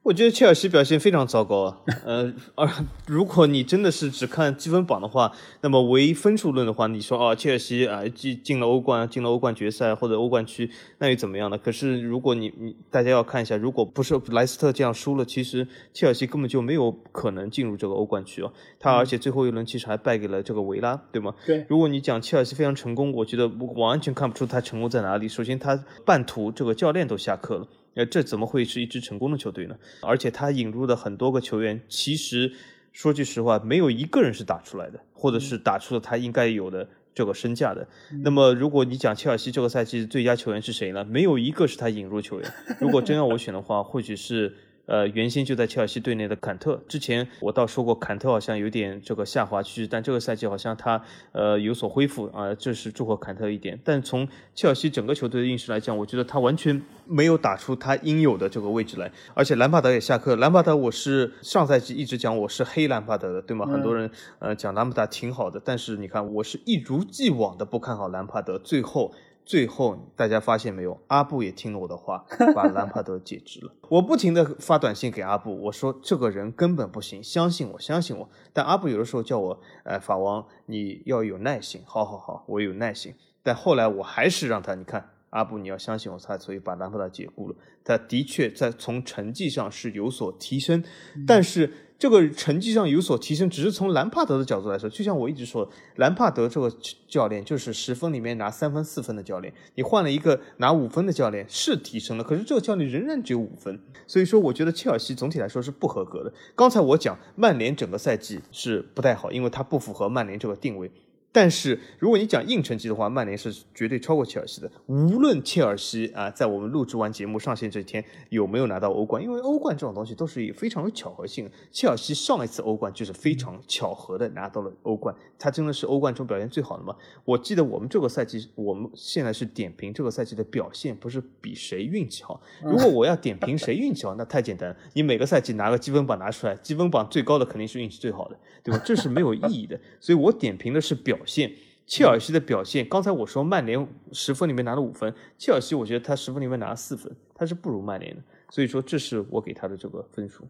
[0.05, 2.69] 我觉得切尔西表现非常糟糕啊，呃，而
[3.07, 5.31] 如果你真的是只看积分榜的话，
[5.61, 11.57] 那么唯分数论的话，你说啊，切尔西啊进进了欧冠，进了欧冠决赛或者欧冠区，那又怎么样呢？
[11.57, 18.51] 可是如果你你大家要看一下，如果不是莱斯特这样输了，其实切尔西根本就没有可能进入这个欧冠区啊。
[18.79, 21.33] 他而且最后一轮其实还败给了这个维拉，对吗？
[21.47, 21.65] 对。
[21.67, 25.27] 如果你讲切尔西非常成功，我觉得我完全看不出他成功在哪里。
[25.27, 27.67] 首先，他半途这个教练都下课了。
[27.95, 29.75] 呃，这怎么会是一支成功的球队呢？
[30.01, 32.53] 而且他引入的很多个球员，其实
[32.93, 37.87] 说句实话，没有一个人是打出来的，或者是打出了他应该有的这个身价的。
[38.23, 41.03] 那么，如果你讲切尔西这个赛季最佳球员是谁呢？
[41.05, 42.53] 没有一个是他引入球员。
[42.79, 44.55] 如果真要我选的话，或许是。
[44.85, 53.79] 呃，原先就在切尔西队内的坎特，之前我倒说过，坎特好像有点这个下滑趋势，但这个赛季好像他呃有所恢复啊，这是祝贺坎特一点。
[53.83, 59.11] 但从切尔西整个球队的运势来讲，我觉得他完全没有打出他应有的这个位置来。
[59.33, 63.65] 而且兰帕德也下课，兰帕德我是上赛季一直讲我是黑兰帕德的，对吗？
[63.65, 64.09] 很多人
[64.39, 69.13] 呃讲兰帕德挺好的，但是你看我是一如既往的不看好兰帕德，最后。
[69.45, 70.99] 最后，大家发现没有？
[71.07, 72.25] 阿布也听了我的话，
[72.55, 73.71] 把兰帕德解职了。
[73.89, 78.27] 我不停的发短信给阿布，我说这个人根本不行，相信我，相信我。
[78.51, 81.81] 但阿布有的时候叫我，呃，法王，你要有耐心。
[81.85, 83.13] 好好好，我有耐心。
[83.43, 87.55] 但后来我还是让他，你看，阿布你要相信我，他所以把兰帕德解雇了。
[87.83, 90.83] 他的确在从成绩上是有所提升，
[91.27, 91.71] 但是。
[91.97, 96.69] 这个成绩上有所提升，只是从兰帕德的角度来说，就像我一直说，兰帕德这个
[97.07, 106.33] 教练就是十分里面拿三分四分的教练，你换了一个拿五分的教练是提升了，可是这个教练仍然只有五分， 所以说我觉得切尔西总体来说是不合格的。
[106.53, 110.91] 刚才我讲曼联整个赛季是不太好，因为它不符合曼联这个定位。
[111.35, 114.71] 但是如果你讲硬成绩的话，曼联是绝对超过切尔西的。
[114.85, 121.49] 无论切尔西啊，在我们录制完节目上线这一天有没有拿到欧冠，因为欧冠这种东西都是非常有巧合性。
[121.73, 126.95] 切尔西上一次欧冠就是非常巧合的拿到了欧冠，他真的是欧冠中表现最好的吗？
[127.25, 132.39] 我记得我们这个赛季，我们现在是点评这个赛季的表现，不是比谁运气好。
[132.63, 134.77] 如果我要点评谁运气好，那太简单了。
[134.93, 138.81] 你每个赛季拿个积分榜拿出来，积分榜最高的肯定是运气最好的，对吧？
[138.85, 139.77] 这是没有意义的。
[139.99, 141.19] 所以我点评的是表。
[141.25, 141.51] 现
[141.85, 150.47] 切尔西的表现，刚才我说曼联十分里面拿了五分，切尔西我觉得他十分里面拿了四分，他是不如曼联的，所以说这是我给他的这个分数。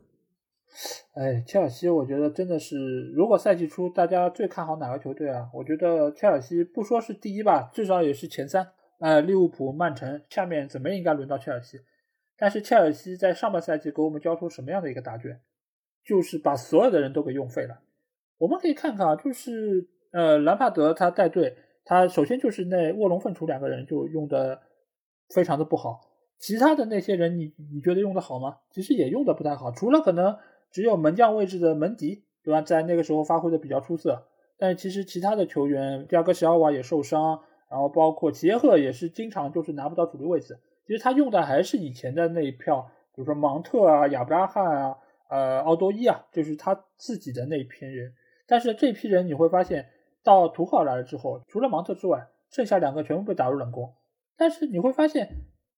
[1.13, 5.49] 哎，切尔西我觉得真的是，如果赛季初大家最看好哪个球队啊？
[5.53, 8.71] 我觉得切尔西不说是第一吧，至少也是前三。
[8.99, 11.81] 呃，利物浦、曼城下面怎么应该轮到切尔西？
[12.37, 15.41] 但是切尔西在上半赛季给我们交出什么样的一个答卷？
[16.05, 17.81] 就是把所有的人都给用废了。
[18.37, 19.89] 我们可以看看啊，就是。
[20.15, 24.61] 呃，兰帕德他带队，他首先就是那卧龙凤雏两个人就用的
[25.33, 25.99] 非常的不好，
[26.39, 28.59] 其他的那些人你你觉得用的好吗？
[28.71, 30.37] 其实也用的不太好，除了可能
[30.71, 32.61] 只有门将位置的门迪，对吧？
[32.61, 34.25] 在那个时候发挥的比较出色，
[34.57, 40.57] 但是其实其他的球员，第二个小瓦也受伤，然后包括齐耶赫也是经常就是拿不到主力位置，
[40.87, 44.97] 其实他用的还是以前的那一票，比如说芒特啊、亚布拉罕啊、
[45.29, 48.13] 呃奥多伊啊，就是他自己的那一批人，
[48.47, 49.89] 但是这批人你会发现。
[50.25, 53.93] 到图赫尔来了之后，除了芒特之外，剩下两个全部被打入冷宫。
[54.35, 55.29] 但是你会发现，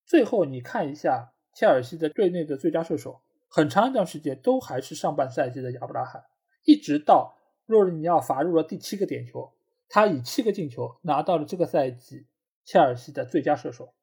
[0.05, 3.19] 最后你看一下切尔西的队内的最佳射手，
[3.49, 6.23] 很长一段时间都还是上半赛季的亚布拉罕，
[6.63, 7.35] 一直到
[7.65, 9.51] 洛日尼奥罚入了第七个点球，
[9.89, 12.25] 他以七个进球拿到了这个赛季
[12.63, 13.93] 切尔西的最佳射手。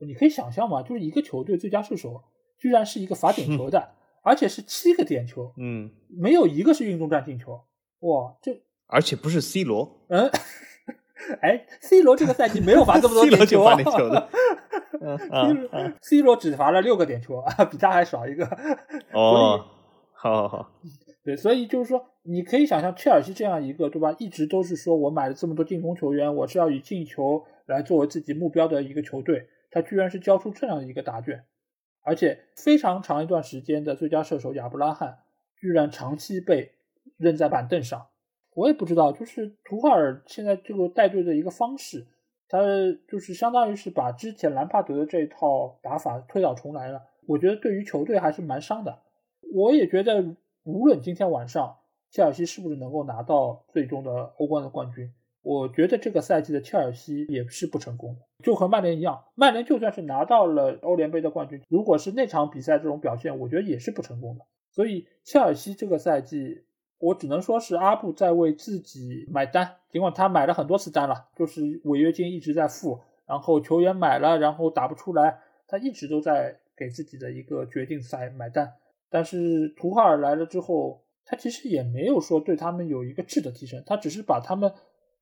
[0.00, 0.82] 你可以想象吗？
[0.82, 2.22] 就是一个球队最佳射手
[2.58, 7.64] 居然是一个罚点球的， 而且是七个点球，嗯，没有一个是运动战进球，
[8.00, 8.62] 哇，这。
[8.86, 10.30] 而且不是 C 罗，嗯，
[11.40, 13.76] 哎，C 罗这个赛季没有罚这么多 点球啊，
[16.00, 18.44] C 罗只罚了六个点球啊，比他还少一个。
[19.12, 19.64] 哦，
[20.12, 20.70] 好好好，
[21.24, 24.14] 对，所以就是说，你可以想象切尔西这样一个，对吧？
[24.18, 31.44] 一直都是说我买了这么多进攻球员，我是要以进球来作为自己目标的一个球队，他居然是交出这样的一个答卷，
[32.02, 35.18] 而且非常长一段时间的最佳射手亚布拉罕，
[35.58, 36.74] 居然长期被
[37.16, 38.06] 扔在板凳上。
[38.54, 42.06] 我也不知道，就是图赫尔现在这个带队的一个方式，
[42.48, 42.58] 他
[43.08, 47.02] 就是相当于是把之前兰帕德的这一套打法推倒重来了。
[47.26, 48.98] 我觉得对于球队还是蛮伤的。
[49.52, 51.76] 我也觉得，无论今天晚上
[52.10, 64.44] 切尔西是不是能够拿到最终的欧冠的冠军，我觉得这个赛季的切尔西也是不成功的，就和曼联一样，曼联就算是拿到了欧联杯的冠军，如果是那场比赛这种表现，我觉得也是不成功的。
[64.70, 66.64] 所以切尔西这个赛季，
[66.98, 78.72] 我只能说是阿布在为自己买单，尽管他买了很多次单了，就是违约金一直在付，然后球员买了，然后打不出来，他一直都在给自己的一个决定赛买单。
[79.10, 84.72] 但是图赫尔来了之后，他其实也没有说对他们有一个质的提升，他只是把他们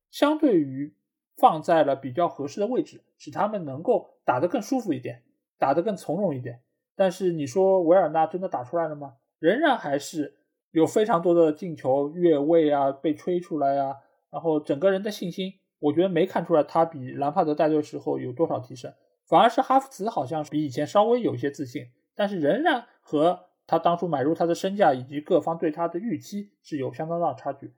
[0.09, 0.93] 相对于
[1.37, 5.21] 放在了比较合适的位置，使他们能够打得更舒服一点，
[5.57, 6.61] 打得更从容一点。
[6.95, 9.15] 但是你说维尔纳真的打出来了吗？
[9.39, 10.35] 仍然还是
[10.73, 13.95] 有非常多的进球越位啊，被吹出来啊，
[14.31, 18.91] 然后整个人的信心，我觉得没看出来他比兰帕德带队时候有多少提升，
[19.27, 27.71] 反而是哈弗茨好像比以前稍微有一些自信，但是仍然和他当初买入他的身价以及各方对他的预期是有相当大的差距。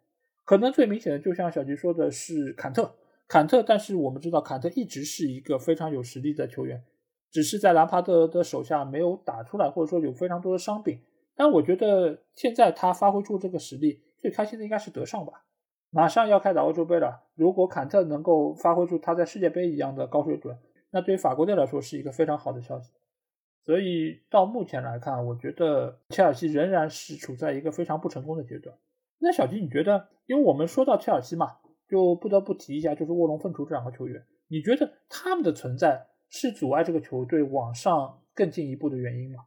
[0.46, 2.96] 可能最明显的，就像小吉说的是坎特，
[3.28, 6.82] 坎特，但是我们知道坎特一直是一个非常有实力的球员，
[7.30, 11.02] 只是在兰帕德的手下没有打出来，或者说有非常多的伤病。
[11.36, 15.46] 但我觉得现在他发挥出这个实力，最开心的应该是德尚吧。
[15.92, 20.58] 马上要开打欧洲杯了，如果坎特能够发挥出他在世界杯一样的高水准，
[20.92, 22.92] 那对于法国队来说是一个非常好的消息。
[23.64, 28.78] 所以到目前来看，我觉得切尔西仍然是处在一个非常不成功的阶段。
[29.20, 30.10] 那小吉，你觉得？
[30.28, 31.58] 因为我们说到切尔西嘛，
[31.88, 39.46] 就不得不提一下，就是卧龙凤雏这两个球员，你觉得他们的存在是阻碍这个球队往上更进一步的原因吗？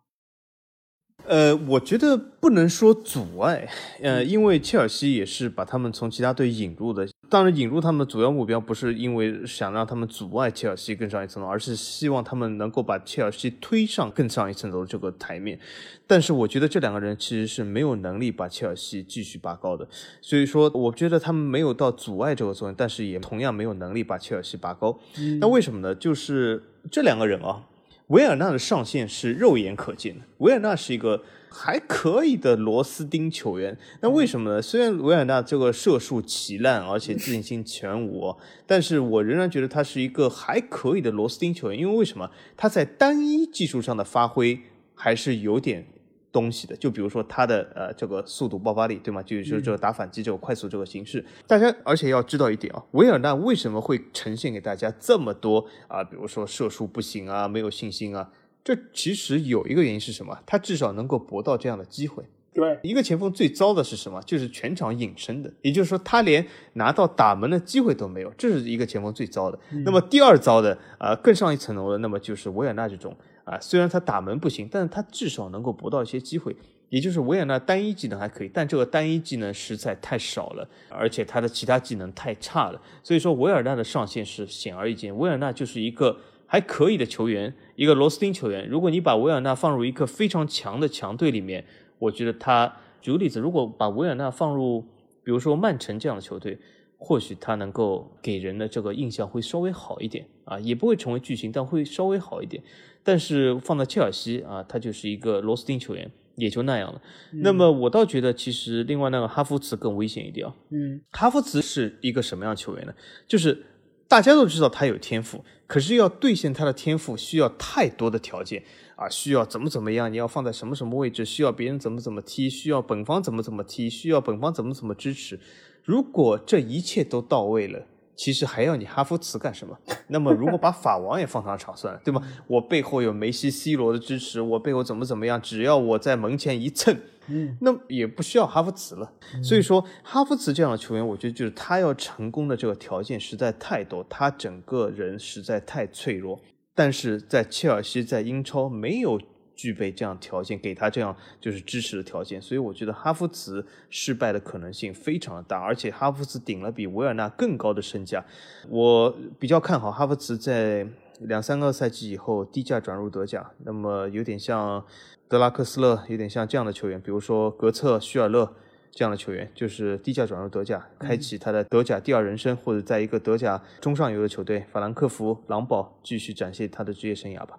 [1.26, 3.68] 呃，我觉得不能说阻碍，
[4.00, 7.06] 呃，因为切尔西也是把他们从其他队引入的。
[7.28, 15.58] 当然，引入他们的主要目标不是因为想让他们阻碍切尔西更上一层楼，而是希望他们能够把切尔西推上更上一层楼的这个台面。
[16.06, 19.86] 但是，我觉得这两个人其实是没有能力把切尔西继续拔高的。
[20.22, 24.98] 所以说，我觉得他们没有到阻碍这个作用，但是也同样没有能力把切尔西拔高。
[25.40, 25.94] 那为什么呢？
[25.94, 27.64] 就是这两个人啊。
[28.08, 30.24] 维尔纳的上限是肉眼可见的。
[30.38, 33.76] 维尔纳是一个还可以的螺丝钉球员。
[34.00, 34.62] 那为什么呢？
[34.62, 38.34] 虽然维尔纳这个射术奇烂，而且自信心全无，
[38.66, 41.78] 但是我仍然觉得他是一个还可以的螺丝钉球员。
[41.78, 42.30] 因为为什么？
[42.56, 44.58] 他在单一技术上的发挥
[44.94, 45.86] 还是有点。
[46.30, 49.22] 东西的，就比如说他的呃这个速度爆发力，对吗？
[49.22, 56.04] 就是这个打反击这个快速这个形式，大家而且要知道一点啊，维尔纳为什么会呈现给大家这么多啊？
[56.04, 58.30] 比如说射术不行啊，没有信心啊，
[58.62, 60.38] 这其实有一个原因是什么？
[60.44, 62.22] 他至少能够搏到这样的机会。
[62.54, 64.20] 对，一个前锋最糟的是什么？
[64.22, 69.58] 就是全场隐身的，也就是说他连拿到打门的机会都没有，这是一个前锋最糟的。
[69.84, 73.16] 那么第二糟的啊，更上一层楼的，那么就是维尔纳这种。
[73.48, 76.54] 啊，虽然他打门不行，但是他至少能够搏到一些机会。
[76.90, 82.80] 也就是维尔纳单一技能还可以，但这个单一技能实在太少了，而且他的其他技能太差了。
[83.02, 85.16] 所以说，维尔纳的上限是显而易见。
[85.16, 88.66] 维尔纳就是一个还可以的球员，一个螺丝钉球员。
[88.66, 91.64] 如果你把维尔纳放入一个非常强的强队里面，
[91.98, 94.80] 我觉得他，举个例子，如果把维尔纳放入，
[95.22, 96.58] 比如说曼城这样的球队。
[97.00, 102.60] 或许他能够给人的这个印象会稍微好一点啊，也不会成为巨星，但会稍微好一点。
[103.08, 107.00] 但是放在切尔西啊，他就是一个螺丝钉球员，也就那样了。
[107.32, 110.54] 那么我倒觉得，其实另外那个哈弗茨更危险一点啊。
[110.68, 112.92] 嗯，哈弗茨是一个什么样的球员呢？
[113.26, 113.64] 就是
[114.06, 118.62] 大家都知道他有天赋，可是要兑现他的天赋需要太多的条件
[118.96, 125.40] 啊，需要怎么怎么样，你要放在什么什么位置，需要别人怎么怎么踢，需要本方怎么怎么踢，需要本方怎么怎么支持。
[125.82, 127.86] 如果这一切都到位了，
[128.18, 129.78] 其实还要你哈弗茨干什么？
[130.08, 132.20] 那么如果把法王也放上场算了，对吗？
[132.48, 135.40] 我背后有梅西、C 罗的支持，我背后怎么怎么样？
[135.40, 136.96] 只要我在门前一蹭，
[137.28, 139.12] 嗯，那也不需要哈弗茨了。
[139.40, 146.40] 所以说，哈弗茨这样的球员，我觉得就是他要成功的这个条件实在太多，他整个人实在太脆弱。
[146.74, 149.20] 但是在切尔西，在英超没有。
[149.58, 158.24] 具备这样条件，给他这样就是支持的条件，所以我觉得哈弗茨失败的可能性非常的大，而且哈弗茨顶了比维尔纳更高的身价，
[158.68, 160.86] 我比较看好哈弗茨在
[161.22, 164.84] 两三个赛季以后低价转入德甲，那么有点像
[165.26, 168.54] 德拉克斯勒，有点像这样的球员，比如说格策、徐尔勒
[168.92, 177.58] 这样的球员，就是低价转入德甲，开启他的德甲第二人生，或者在一个德甲中上游的球队法兰克福、狼堡继续展现他的职业生涯吧。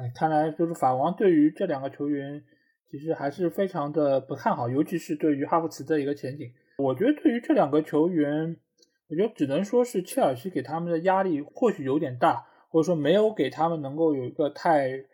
[0.00, 2.42] 哎，看来就是法王对于这两个球员
[2.90, 6.50] 其实还是非常的不看好，尤其是对于哈弗茨的一个前景。
[6.78, 8.56] 我觉得对于这两个球员，
[9.10, 15.04] 我觉得只能说是切尔西给他们的压力或许有点大，或者说没有给他们能够有一个太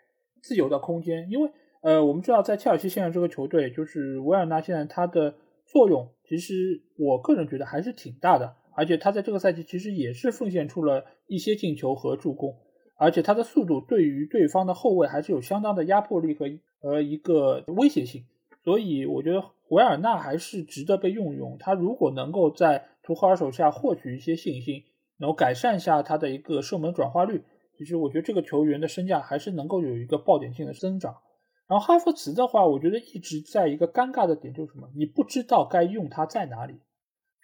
[0.41, 1.29] 自由的空间。
[1.29, 5.35] 因为呃，我们知道在切尔西现在这个球队，就是维尔纳现在他的
[5.67, 8.55] 作用，其实我个人觉得还是挺大的。
[8.77, 12.57] 而且他在这个赛季其实也是奉献出了一些进球和助攻，
[12.97, 16.47] 而且他的速度对于对方的后卫还是有相当的压迫力和
[16.81, 18.25] 呃一个威胁性，
[18.65, 21.57] 所以我觉得维尔纳还是值得被用用。
[21.59, 24.83] 他如果能够在图赫尔手下获取一些信心，
[25.19, 27.43] 能够改善一下他的一个射门转化率，
[27.77, 31.17] 其实我觉得这个球员的身价还是能够有一个爆点性的增长。
[31.69, 34.89] 然后哈弗茨的话，我觉得一直在一个尴尬的点就是什么？
[34.95, 36.81] 你不知道该用他在哪里。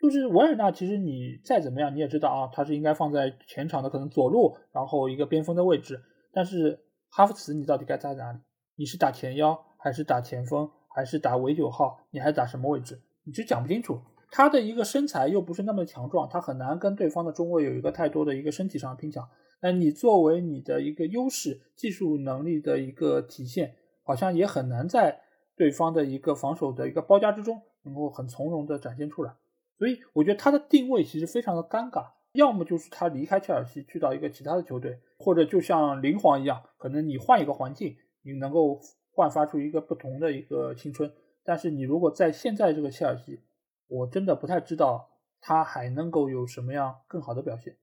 [0.03, 6.03] 就是维尔纳，其实你再怎么样，你也知道啊，他是应该放在前场的可能左路，然后一个边锋的位置。
[6.33, 8.39] 但是哈弗茨，你到底该在哪里？
[8.77, 12.01] 你是打前腰，还是打前锋，还是打尾九号？
[12.11, 13.01] 你还打什么位置？
[13.25, 14.01] 你就讲不清楚。
[14.31, 19.29] 他的一个身材又不是那么强壮，他很难跟对方的中卫有一个太多的一个身体上的拼抢。
[19.61, 23.77] 那你作为你的一个优势，技术能力的一个体现。
[24.05, 25.21] 好像也很难在
[25.57, 29.33] 对方的一个防守的一个包夹之中，能够很从容的展现出来。
[29.83, 38.79] 所以我觉得他的定位其实非常的尴尬，要么就是他离开切尔西去到一个其他的球队，或者就像林皇一样，可能你换一个环境，你能够
[39.13, 41.13] 焕发出一个不同的一个青春。
[41.43, 43.41] 但是你如果在现在这个切尔西，
[43.89, 45.11] 我真的不太知道
[45.41, 47.77] 他还能够有什么样更好的表现。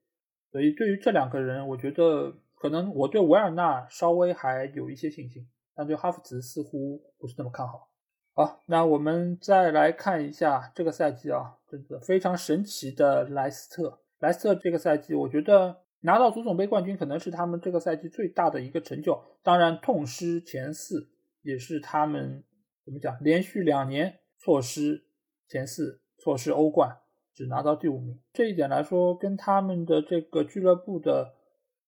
[0.53, 5.45] 所以对于这两个人，我觉得可能我对维尔纳稍微还有一些信心。
[5.75, 7.89] 但对哈弗茨似乎不是那么看好。
[8.35, 13.99] 好，那我们再来看一下这个赛季啊，这个非常神奇的莱斯特。
[14.19, 19.21] 莱斯特这个赛季，我觉得拿到足总杯冠军可能是他们这个赛季最大的一个成就。
[19.43, 21.09] 当然，痛失前四
[21.41, 22.43] 也是他们
[22.83, 25.05] 怎么讲，连续两年错失
[25.47, 26.97] 前四，错失欧冠，
[27.33, 28.19] 只拿到第五名。
[28.33, 31.33] 这一点来说，跟他们的这个俱乐部的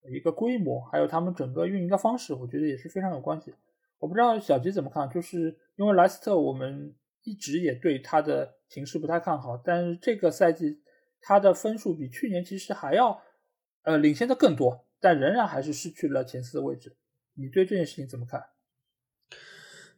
[0.09, 3.53] 一个规模，还有他们整个运营的方式，我觉得也是非常有关系。
[3.99, 10.81] 我不知道小吉怎么看，就是因为莱斯特，我们一直也对他的形势不太看好，但是这个赛季
[11.21, 13.21] 他的分数比去年其实还要
[13.83, 16.97] 呃领先的更多，但仍然还是失去了前四的位置。
[17.33, 18.43] 你对这件事情怎么看？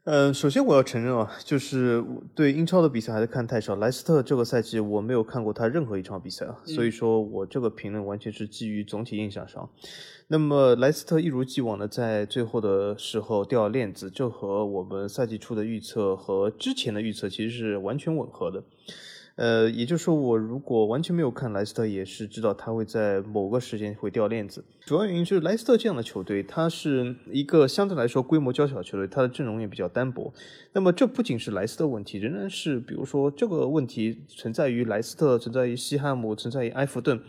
[0.05, 2.03] 呃，首先我要承认啊，就是
[2.35, 3.77] 对英超的比赛还是看太少。
[3.77, 9.69] 莱斯特这个赛季我没有看过他任何一场比赛啊，所以说我这个评论完全是基于总体印象上。
[10.27, 18.61] 那么莱斯特一如既往的在最后的时候掉链子，这和我们赛季初的预测和之前的预测其实是完全吻合的。
[19.35, 24.63] 呃，也就是说，我如果完全没有看莱斯特，也是知道他会在某个时间会掉链子。
[24.85, 30.31] 主要原因就是莱斯特这样的球队，它是一个相对来说规模较小的球队，它的阵容也比较单薄。
[30.73, 37.19] 那么这不仅是莱斯特问题，仍然是比如说这个问题存在于莱斯特，存在于西汉姆，存在于埃弗顿。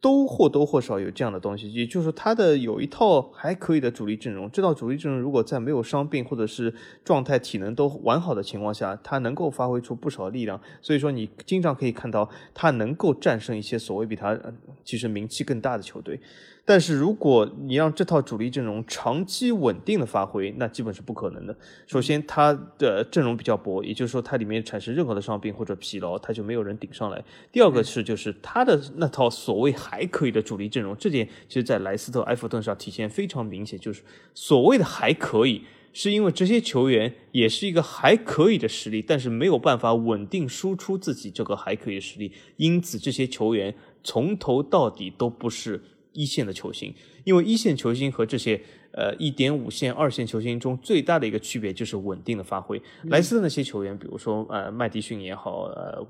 [0.00, 4.50] 都或多或少有这样的东西，也就是说，他的有一套还可以的主力阵容。
[4.50, 6.72] 这套主力阵容如果在没有伤病或者是
[7.04, 10.60] 状态、体能都完好的情况下，他能够发挥出不少力量。
[10.80, 14.38] 所以说，你经常可以看到他能够战胜一些所谓比他
[14.84, 16.20] 其实名气更大的球队。
[16.68, 21.56] 但是如果你让这套主力阵容长期稳定的发挥，那基本是不可能的。
[21.86, 27.24] 首先，他的阵容比较薄，也就是说，它里面产生任何的伤病或者疲劳，他就没有人顶上来。
[27.52, 33.78] 第二个是，就是他的那套所谓还可以的主力阵容，这点其实在莱斯特、埃弗顿上体现非常明显。
[33.78, 34.02] 就是
[34.34, 35.62] 所谓的还可以，
[35.92, 45.80] 是因为这些球员也是一个还可以的实力，但是没有办法稳定输出自己这个还可以的实力，因此这些球员从头到底都不是。
[46.16, 46.92] 一线的球星，
[47.24, 48.60] 因为一线球星和这些
[48.92, 52.80] 呃一点五线、二线球星中最大的一个区别就是稳定的发挥。
[53.04, 56.04] 莱斯的那些球员，比如说呃麦迪逊也好，呃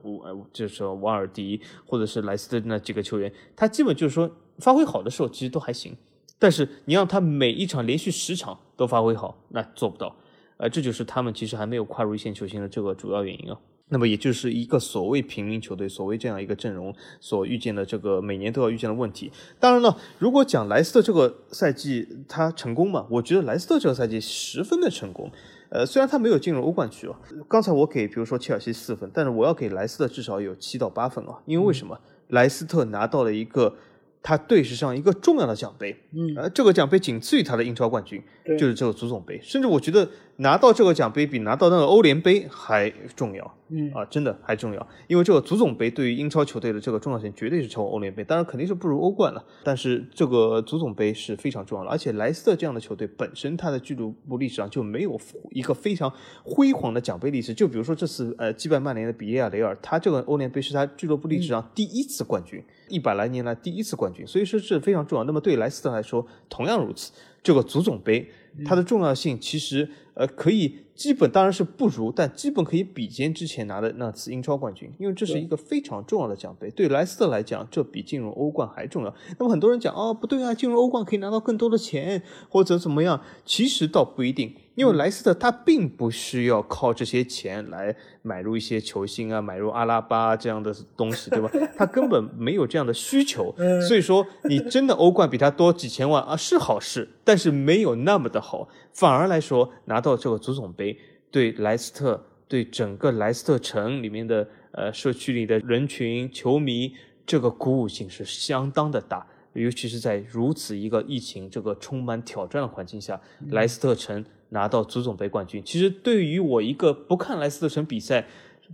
[0.52, 5.94] 就是说瓦尔迪，或者是莱斯的那几个球员，他基本就是说发挥好的时候其实都还行，
[6.38, 10.16] 但是你让他每一场连续十场都发挥好，那做不到。
[10.58, 13.58] 呃，这就是他们其实还没有跨入一线球星的这个主要原因啊。
[13.88, 19.30] 那么也就是一个所谓平民球队，所谓这样一个阵容所遇见的这个每年都要遇见的问题。
[19.60, 25.30] 当然了，如果讲莱斯特这个赛季他成功嘛，我觉得莱斯特这个赛季十分的成功。
[25.68, 27.18] 呃，虽然他没有进入欧冠区啊，
[27.48, 31.98] 刚才我给比如说切尔西四分，但是我要给莱斯特至少有七到八分啊，因为为什么？
[32.28, 33.76] 莱斯特拿到了一个。
[34.22, 38.20] 他队史上一个重要的奖杯，嗯，呃，这个奖杯仅次于他的英超冠军，
[38.58, 39.38] 就是这个足总杯。
[39.40, 44.86] 甚至我觉得拿到这个奖杯比拿到那个欧联杯还重要，嗯啊，真的还重要。
[45.06, 49.42] 因为这个足总杯对于英超球队的这个重要性绝对是超过欧联杯，当然肯定是不如欧冠了。
[49.64, 55.18] 但是这个足总杯是非常重要的，而且莱斯特这样的球队本身他的俱乐部历史上就没有
[55.52, 56.12] 一个非常
[56.44, 57.54] 辉煌的奖杯历史。
[57.54, 62.62] 就比如说这次呃击败曼联的比利亚雷尔，他这个欧联杯是他俱乐部历史上第一次冠军。
[62.88, 65.24] 一百来年来第一次冠军，所以说是非常重要。
[65.24, 67.10] 那么对莱斯特来说同样如此。
[67.42, 68.28] 这个足总杯
[68.64, 76.70] 它的重要性其实呃可以基本当然是不如，但基本可以比肩之前拿的那次英超冠军，因为这是一个非常重要的奖杯。
[76.70, 79.14] 对莱斯特来讲，这比进入欧冠还重要。
[79.38, 84.54] 那么很多人讲哦，不对啊，进入欧冠可以拿到更多的钱或者怎么样，其实倒不一定。
[84.76, 91.50] 因为莱斯特他并不需要靠这些钱来买入一些球星啊，买入阿拉巴这样的东西，对吧？
[91.76, 93.52] 他根本没有这样的需求，
[93.88, 98.68] 所以说你真的欧冠比他多几千万啊是好事，但是没有那么的好。
[98.92, 100.98] 反而来说，拿到这个足总杯，
[101.30, 106.92] 对莱斯特、对整个莱斯特城里面的呃社区里的人群、球迷，
[107.24, 109.26] 这个鼓舞性是相当的大。
[109.54, 113.18] 尤其是在如此一个疫情这个充满挑战的环境下，
[113.48, 114.22] 莱斯特城。
[114.50, 118.26] 拿到足总杯冠军，其实对于我一个不看莱斯特城比赛、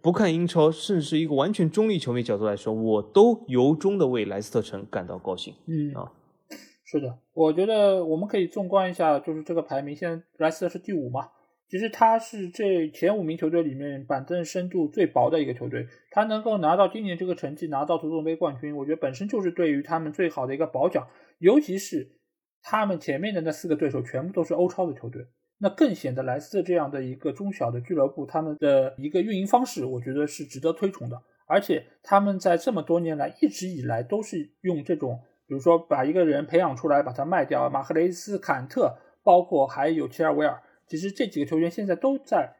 [0.02, 5.54] 不看英超，甚至是一个完全中立球迷角度来说，我都由衷的为莱斯特城感到高兴。
[5.66, 6.12] 嗯啊，
[6.84, 11.28] 是的，我觉得我们可以纵观一下，就是这个排名，现在莱斯特是第五嘛。
[11.68, 21.08] 其实他是这前五名球队里面板凳深度最薄的一个球队，他能够拿到今年这个成绩，拿到足总杯冠军，我觉得本身就是对于他们最好的一个褒奖。
[21.38, 22.12] 尤其是
[22.60, 25.22] 他们前面的那四个对手全部都是欧超的球队。
[25.62, 31.22] 那更显得莱斯特这样的一个中小的俱乐部，他们的一个运营方式，我觉得是值得推崇的。
[31.46, 42.56] 而且他们在这么多年来，一直以来都是用这种，比如说把一个人培养出来，把他卖掉，马赫雷斯、坎特，包括还有切尔维尔，其实这几个球员现在都在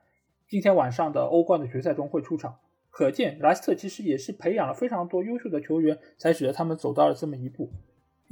[0.46, 2.60] 今天晚上的欧冠的决赛中会出场。
[2.88, 7.68] 可见莱斯特其实也是培养了非常多优秀的球员，才使得他们走到了这么一步。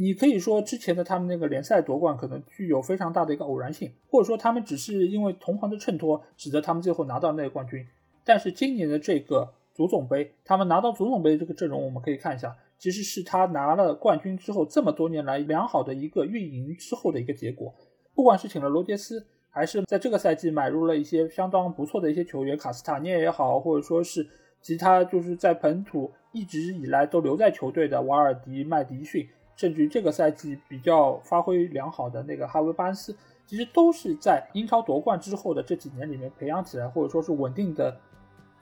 [0.00, 7.86] 你可以说之前的他们那个联赛夺冠可能具有非常大的一个偶然性，或者说他们只是因为同行的衬托，使得他们最后拿到那个冠军。
[8.24, 17.74] 但是今年的这个足总杯，他们拿到足总杯这个阵容，我们可以看一下，其实是他拿了冠军之后这么多年来良好的一个运营之后的一个结果。
[18.14, 24.26] 不管是请了罗杰斯，还是在这个赛季买入了一些相当不错的一些球员，卡斯塔涅也好，或者说是
[24.62, 29.28] 其他就是在本土一直以来都留在球队的瓦尔迪、麦迪逊。
[29.60, 33.14] 甚至于这个赛季比较发挥良好的那个哈维巴恩斯，
[33.46, 37.94] 其实都是在英超夺冠之后的这几年里面培养起来，或者说是稳定的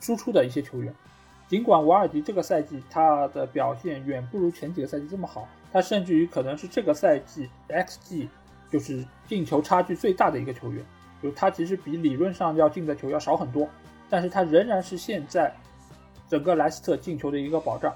[0.01, 0.93] 输出的一些球员。
[1.47, 8.27] 尽管瓦尔迪这个赛季他的表现远不如前几个赛季这么好，他甚至于可能是这个赛季 XG
[8.69, 10.85] 就是进球差距最大的一个球员，
[11.23, 13.69] 就他其实比理论上要进的球要少很多，
[14.11, 15.55] 但是他仍然是现在
[16.29, 17.95] 整个莱斯特进球的一个保障。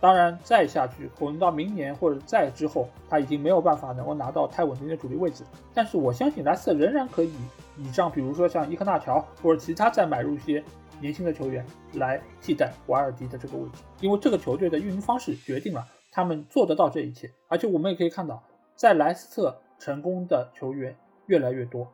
[0.00, 5.44] 当然，再下去，可能到明年或者再之后，他已经没有办法能够拿到太稳定的主力位置。
[5.74, 7.30] 但是我相信莱斯特仍然可以
[7.76, 10.64] 倚仗，比如说像伊科纳乔或者其他再买入一些
[11.02, 17.30] 年轻的球员来替代瓦尔迪的这个位置，因为这个球队的运营方式决定了他们做得到这一切。
[17.48, 18.42] 而且我们也可以看到，
[18.74, 20.96] 在莱斯特成功的球员
[21.26, 21.86] 越来越多，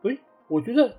[0.00, 0.94] 所以我觉得，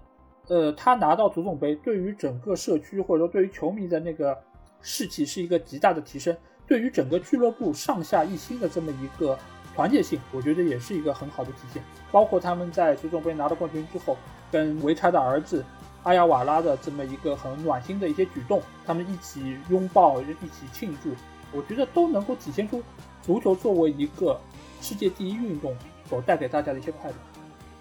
[0.50, 4.38] 呃，他拿到足总杯对于整个社区或者说对于球迷的那个。
[4.84, 9.36] 士气是一个极大的提升，对于整个俱乐部上下一心的这么一个
[9.74, 11.82] 团结性，我觉得也是一个很好的体现。
[12.12, 14.16] 包括他们在足总杯拿到冠军之后，
[14.52, 15.66] 跟维查的儿子
[16.04, 21.16] 阿亚瓦拉的这么一个很暖心的一些举动，他们一起拥抱，一起庆祝，
[21.52, 22.84] 我觉得都能够体现出
[23.22, 24.40] 足球作为一个
[24.82, 25.76] 世界第一运动
[26.10, 27.16] 所带给大家的一些快乐。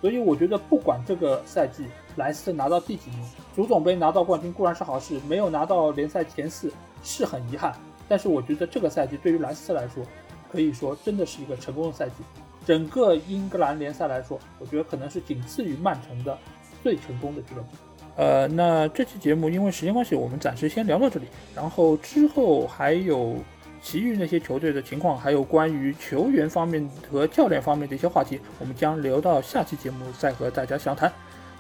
[0.03, 1.87] 所以我觉得，不管这个赛季
[2.17, 3.25] 莱斯特拿到第几名，
[3.57, 6.71] 足总杯拿到冠军固然是好事，没有拿到联赛前四。
[7.05, 7.75] 是很遗憾，
[8.09, 10.05] 但是我觉得这个赛季对于莱斯特来说，
[10.53, 12.23] 可以说真的是一个成功的赛季。
[12.65, 16.39] 整个英格兰联赛来说，我觉得可能是仅次于曼城的
[16.81, 17.69] 最成功的俱乐部。
[18.15, 21.27] 呃，那这期节目因为时间关系，我们暂时先聊到这里。
[21.57, 23.35] 然后之后还有
[23.83, 31.13] 其余那些球队的情况，还有关于球员方面和教练方面的一些话题，我们将留到下期节目再和大家详谈。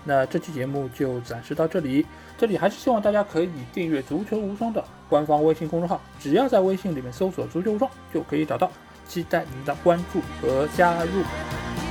[0.05, 2.07] 那这期节目就暂时到这里，
[2.39, 8.70] 这里还是希望大家可以订阅“足球无双”的官方微信公众号，只要在微信里面搜索“足球无双”就可以找到，
[9.07, 11.23] 期待您的关注和加入。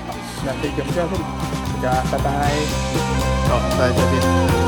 [0.08, 1.24] 好，那这期节目就到这里，
[1.82, 2.50] 大家拜拜。
[3.48, 4.61] 好，大家再见。